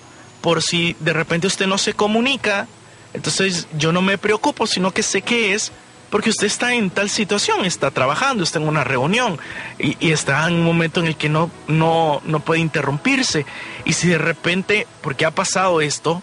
Por 0.40 0.62
si 0.62 0.96
de 1.00 1.12
repente 1.12 1.46
usted 1.46 1.66
no 1.66 1.78
se 1.78 1.94
comunica, 1.94 2.66
entonces 3.12 3.68
yo 3.78 3.92
no 3.92 4.02
me 4.02 4.18
preocupo, 4.18 4.66
sino 4.66 4.90
que 4.90 5.02
sé 5.02 5.22
que 5.22 5.54
es 5.54 5.72
porque 6.10 6.30
usted 6.30 6.46
está 6.46 6.74
en 6.74 6.90
tal 6.90 7.10
situación, 7.10 7.64
está 7.64 7.90
trabajando, 7.90 8.44
está 8.44 8.58
en 8.58 8.68
una 8.68 8.84
reunión 8.84 9.38
y, 9.78 10.10
está 10.10 10.46
en 10.46 10.54
un 10.54 10.62
momento 10.62 11.00
en 11.00 11.06
el 11.06 11.16
que 11.16 11.28
no, 11.28 11.50
no, 11.66 12.22
no 12.24 12.40
puede 12.40 12.60
interrumpirse. 12.60 13.46
Y 13.84 13.94
si 13.94 14.08
de 14.08 14.18
repente, 14.18 14.86
porque 15.00 15.24
ha 15.24 15.32
pasado 15.32 15.80
esto, 15.80 16.22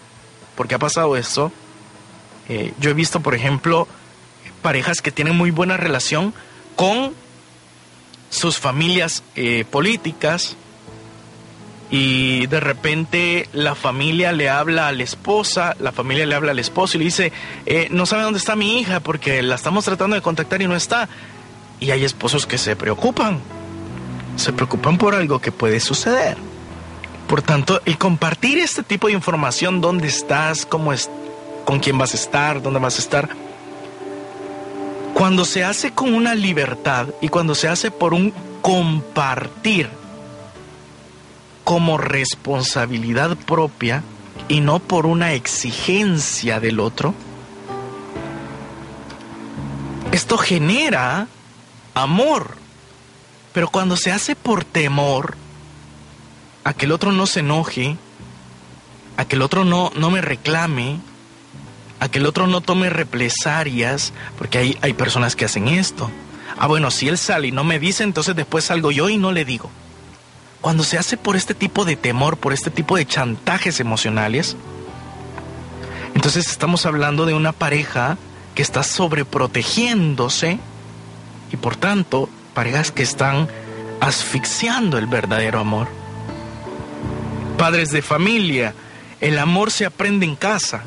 porque 0.56 0.74
ha 0.74 0.78
pasado 0.78 1.16
esto, 1.16 1.52
eh, 2.48 2.72
yo 2.80 2.90
he 2.90 2.94
visto, 2.94 3.20
por 3.20 3.34
ejemplo, 3.34 3.86
parejas 4.62 5.02
que 5.02 5.12
tienen 5.12 5.36
muy 5.36 5.50
buena 5.50 5.76
relación 5.76 6.32
con 6.76 7.12
sus 8.30 8.58
familias 8.58 9.22
eh, 9.36 9.64
políticas 9.70 10.56
y 11.92 12.46
de 12.46 12.58
repente 12.58 13.50
la 13.52 13.74
familia 13.74 14.32
le 14.32 14.48
habla 14.48 14.88
a 14.88 14.92
la 14.92 15.02
esposa, 15.02 15.76
la 15.78 15.92
familia 15.92 16.24
le 16.24 16.34
habla 16.34 16.52
al 16.52 16.58
esposo 16.58 16.96
y 16.96 17.00
le 17.00 17.04
dice, 17.04 17.32
eh, 17.66 17.88
no 17.90 18.06
sabe 18.06 18.22
dónde 18.22 18.38
está 18.38 18.56
mi 18.56 18.80
hija 18.80 19.00
porque 19.00 19.42
la 19.42 19.56
estamos 19.56 19.84
tratando 19.84 20.16
de 20.16 20.22
contactar 20.22 20.62
y 20.62 20.66
no 20.66 20.74
está. 20.74 21.10
Y 21.80 21.90
hay 21.90 22.02
esposos 22.02 22.46
que 22.46 22.56
se 22.56 22.76
preocupan, 22.76 23.40
se 24.36 24.54
preocupan 24.54 24.96
por 24.96 25.14
algo 25.14 25.38
que 25.38 25.52
puede 25.52 25.80
suceder. 25.80 26.38
Por 27.28 27.42
tanto, 27.42 27.82
el 27.84 27.98
compartir 27.98 28.58
este 28.58 28.82
tipo 28.82 29.08
de 29.08 29.12
información, 29.12 29.82
dónde 29.82 30.08
estás, 30.08 30.64
cómo 30.64 30.94
es, 30.94 31.10
con 31.66 31.78
quién 31.78 31.98
vas 31.98 32.14
a 32.14 32.16
estar, 32.16 32.62
dónde 32.62 32.80
vas 32.80 32.96
a 32.96 33.02
estar, 33.02 33.28
cuando 35.12 35.44
se 35.44 35.62
hace 35.62 35.92
con 35.92 36.14
una 36.14 36.34
libertad 36.34 37.08
y 37.20 37.28
cuando 37.28 37.54
se 37.54 37.68
hace 37.68 37.90
por 37.90 38.14
un 38.14 38.32
compartir 38.62 39.90
como 41.72 41.96
responsabilidad 41.96 43.34
propia 43.34 44.02
y 44.46 44.60
no 44.60 44.78
por 44.78 45.06
una 45.06 45.32
exigencia 45.32 46.60
del 46.60 46.80
otro, 46.80 47.14
esto 50.12 50.36
genera 50.36 51.28
amor. 51.94 52.58
Pero 53.54 53.68
cuando 53.68 53.96
se 53.96 54.12
hace 54.12 54.36
por 54.36 54.64
temor 54.64 55.38
a 56.62 56.74
que 56.74 56.84
el 56.84 56.92
otro 56.92 57.10
no 57.10 57.24
se 57.24 57.40
enoje, 57.40 57.96
a 59.16 59.24
que 59.24 59.36
el 59.36 59.40
otro 59.40 59.64
no, 59.64 59.92
no 59.96 60.10
me 60.10 60.20
reclame, 60.20 60.98
a 62.00 62.10
que 62.10 62.18
el 62.18 62.26
otro 62.26 62.46
no 62.46 62.60
tome 62.60 62.90
represalias, 62.90 64.12
porque 64.36 64.58
hay, 64.58 64.78
hay 64.82 64.92
personas 64.92 65.36
que 65.36 65.46
hacen 65.46 65.68
esto. 65.68 66.10
Ah, 66.58 66.66
bueno, 66.66 66.90
si 66.90 67.08
él 67.08 67.16
sale 67.16 67.48
y 67.48 67.52
no 67.52 67.64
me 67.64 67.78
dice, 67.78 68.04
entonces 68.04 68.36
después 68.36 68.64
salgo 68.64 68.90
yo 68.90 69.08
y 69.08 69.16
no 69.16 69.32
le 69.32 69.46
digo. 69.46 69.70
Cuando 70.62 70.84
se 70.84 70.96
hace 70.96 71.16
por 71.16 71.36
este 71.36 71.54
tipo 71.54 71.84
de 71.84 71.96
temor, 71.96 72.38
por 72.38 72.52
este 72.52 72.70
tipo 72.70 72.96
de 72.96 73.04
chantajes 73.04 73.80
emocionales, 73.80 74.56
entonces 76.14 76.46
estamos 76.46 76.86
hablando 76.86 77.26
de 77.26 77.34
una 77.34 77.52
pareja 77.52 78.16
que 78.54 78.62
está 78.62 78.84
sobreprotegiéndose 78.84 80.60
y 81.52 81.56
por 81.56 81.74
tanto 81.74 82.28
parejas 82.54 82.92
que 82.92 83.02
están 83.02 83.48
asfixiando 84.00 84.98
el 84.98 85.08
verdadero 85.08 85.58
amor. 85.58 85.88
Padres 87.58 87.90
de 87.90 88.02
familia, 88.02 88.72
el 89.20 89.38
amor 89.38 89.72
se 89.72 89.84
aprende 89.84 90.26
en 90.26 90.36
casa, 90.36 90.84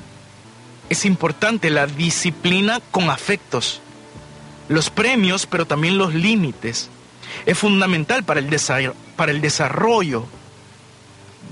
es 0.89 1.05
importante 1.05 1.69
la 1.69 1.85
disciplina 1.85 2.79
con 2.91 3.09
afectos, 3.09 3.81
los 4.69 4.89
premios, 4.89 5.45
pero 5.45 5.65
también 5.65 5.97
los 5.97 6.13
límites. 6.13 6.89
Es 7.45 7.57
fundamental 7.57 8.23
para 8.23 8.39
el, 8.39 8.49
para 9.15 9.32
el 9.32 9.41
desarrollo 9.41 10.25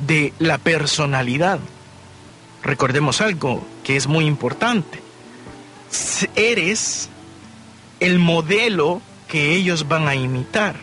de 0.05 0.33
la 0.39 0.57
personalidad. 0.57 1.59
Recordemos 2.63 3.21
algo 3.21 3.65
que 3.83 3.95
es 3.95 4.07
muy 4.07 4.25
importante. 4.25 5.01
Eres 6.35 7.09
el 7.99 8.19
modelo 8.19 9.01
que 9.27 9.55
ellos 9.55 9.87
van 9.87 10.07
a 10.07 10.15
imitar. 10.15 10.75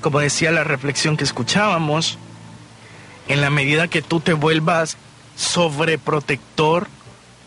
Como 0.00 0.20
decía 0.20 0.50
la 0.50 0.64
reflexión 0.64 1.16
que 1.16 1.24
escuchábamos, 1.24 2.18
en 3.28 3.40
la 3.40 3.50
medida 3.50 3.88
que 3.88 4.02
tú 4.02 4.20
te 4.20 4.32
vuelvas 4.32 4.96
sobreprotector, 5.36 6.88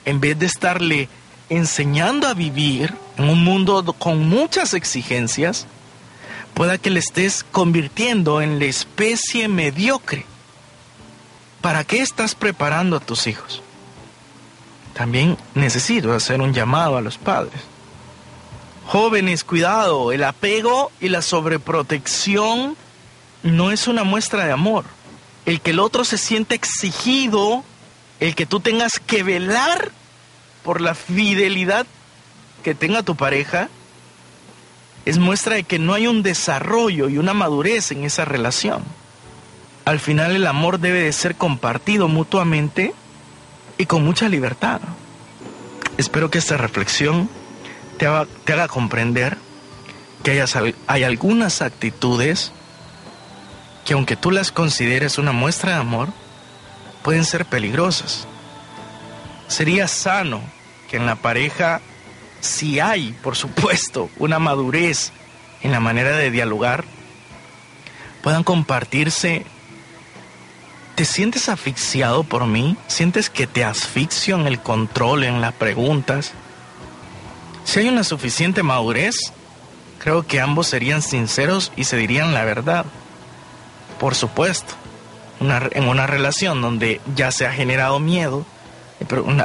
en 0.06 0.20
vez 0.20 0.38
de 0.40 0.46
estarle 0.46 1.10
enseñando 1.50 2.28
a 2.28 2.34
vivir 2.34 2.94
en 3.18 3.30
un 3.30 3.44
mundo 3.44 3.84
con 3.98 4.28
muchas 4.30 4.74
exigencias, 4.74 5.68
pueda 6.54 6.78
que 6.78 6.90
le 6.90 7.00
estés 7.00 7.44
convirtiendo 7.52 8.42
en 8.42 8.60
la 8.60 8.66
especie 8.66 9.48
mediocre. 9.48 10.26
¿Para 11.62 11.84
qué 11.84 12.02
estás 12.02 12.36
preparando 12.36 12.98
a 12.98 13.00
tus 13.00 13.28
hijos? 13.28 13.62
También 14.94 15.38
necesito 15.56 16.14
hacer 16.14 16.42
un 16.42 16.54
llamado 16.54 16.98
a 16.98 17.02
los 17.02 17.18
padres. 17.18 17.62
Jóvenes, 18.88 19.44
cuidado, 19.44 20.12
el 20.12 20.24
apego 20.24 20.92
y 21.00 21.10
la 21.10 21.22
sobreprotección 21.22 22.76
no 23.44 23.72
es 23.72 23.88
una 23.88 24.04
muestra 24.04 24.46
de 24.46 24.52
amor. 24.52 24.86
El 25.46 25.62
que 25.62 25.72
el 25.72 25.80
otro 25.80 26.04
se 26.04 26.18
siente 26.18 26.56
exigido 26.56 27.64
el 28.20 28.36
que 28.36 28.46
tú 28.46 28.60
tengas 28.60 29.00
que 29.00 29.24
velar 29.24 29.92
por 30.64 30.82
la 30.82 30.94
fidelidad 30.94 31.88
que 32.64 32.76
tenga 32.76 33.02
tu 33.02 33.16
pareja, 33.16 33.70
es 35.06 35.18
muestra 35.18 35.56
de 35.56 35.64
que 35.64 35.80
no 35.80 35.94
hay 35.94 36.08
un 36.08 36.24
desarrollo 36.24 37.10
y 37.10 37.18
una 37.18 37.34
madurez 37.34 37.92
en 37.92 38.04
esa 38.04 38.26
relación. 38.26 38.84
Al 39.86 40.00
final 40.00 40.36
el 40.36 40.46
amor 40.46 40.80
debe 40.80 41.02
de 41.02 41.12
ser 41.12 41.36
compartido 41.36 42.08
mutuamente 42.08 42.94
y 43.78 43.86
con 43.86 44.04
mucha 44.04 44.30
libertad. 44.30 44.80
Espero 45.98 46.30
que 46.30 46.38
esta 46.38 46.58
reflexión 46.58 47.30
te 47.98 48.06
haga, 48.06 48.68
comprender 48.68 49.38
que 50.24 50.44
hay 50.88 51.04
algunas 51.04 51.62
actitudes 51.62 52.52
que 53.86 53.94
aunque 53.94 54.16
tú 54.16 54.32
las 54.32 54.52
consideres 54.52 55.18
una 55.18 55.32
muestra 55.32 55.72
de 55.72 55.78
amor, 55.78 56.10
pueden 57.04 57.26
ser 57.26 57.46
peligrosas. 57.46 58.28
Sería 59.48 59.88
sano 59.88 60.42
que 60.90 60.98
en 60.98 61.06
la 61.06 61.16
pareja, 61.16 61.82
si 62.42 62.80
hay, 62.80 63.16
por 63.24 63.36
supuesto, 63.36 64.10
una 64.18 64.40
madurez 64.40 65.12
en 65.62 65.72
la 65.72 65.80
manera 65.80 66.18
de 66.18 66.32
dialogar, 66.32 66.84
puedan 68.22 68.44
compartirse. 68.44 69.46
¿Te 70.96 71.06
sientes 71.06 71.50
asfixiado 71.50 72.24
por 72.24 72.46
mí? 72.46 72.76
¿Sientes 72.88 73.30
que 73.30 73.48
te 73.48 73.64
asfixio 73.64 74.36
en 74.36 74.46
el 74.46 74.60
control, 74.60 75.24
en 75.24 75.40
las 75.40 75.54
preguntas? 75.54 76.34
Si 77.64 77.80
hay 77.80 77.88
una 77.88 78.04
suficiente 78.04 78.62
madurez, 78.62 79.16
creo 80.00 80.28
que 80.28 80.42
ambos 80.42 80.68
serían 80.68 81.02
sinceros 81.02 81.72
y 81.76 81.86
se 81.86 81.98
dirían 81.98 82.34
la 82.34 82.44
verdad. 82.44 82.86
Por 84.00 84.16
supuesto 84.16 84.76
en 85.42 85.88
una 85.88 86.08
relación 86.08 86.62
donde 86.62 87.02
ya 87.16 87.32
se 87.32 87.48
ha 87.48 87.52
generado 87.52 88.00
miedo, 88.00 88.46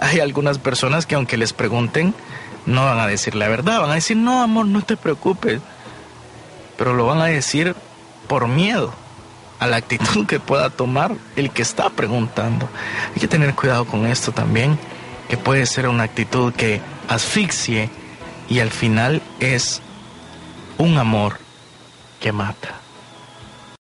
hay 0.03 0.21
algunas 0.21 0.59
personas 0.59 1.07
que 1.07 1.15
aunque 1.15 1.39
les 1.39 1.53
pregunten, 1.53 2.15
no 2.67 2.85
van 2.85 2.99
a 2.99 3.07
decir 3.07 3.35
la 3.35 3.49
verdad, 3.49 3.81
van 3.81 3.91
a 3.91 3.95
decir, 3.95 4.17
no, 4.17 4.43
amor, 4.43 4.67
no 4.67 4.83
te 4.83 4.97
preocupes, 4.97 5.61
pero 6.77 6.95
lo 6.95 7.07
van 7.07 7.21
a 7.21 7.27
decir 7.27 7.75
por 8.29 8.49
miedo 8.49 8.93
a 9.59 9.67
la 9.67 9.77
actitud 9.77 10.27
que 10.27 10.41
pueda 10.41 10.71
tomar 10.71 11.15
el 11.37 11.51
que 11.51 11.63
está 11.63 11.91
preguntando. 11.91 12.69
Hay 13.15 13.21
que 13.21 13.29
tener 13.29 13.55
cuidado 13.55 13.85
con 13.87 14.07
esto 14.07 14.33
también, 14.33 14.79
que 15.29 15.37
puede 15.37 15.67
ser 15.67 15.89
una 15.89 16.05
actitud 16.05 16.53
que 16.53 16.81
asfixie 17.09 17.91
y 18.49 18.61
al 18.61 18.71
final 18.71 19.23
es 19.41 19.81
un 20.79 20.99
amor 20.99 21.39
que 22.21 22.33
mata. 22.33 22.81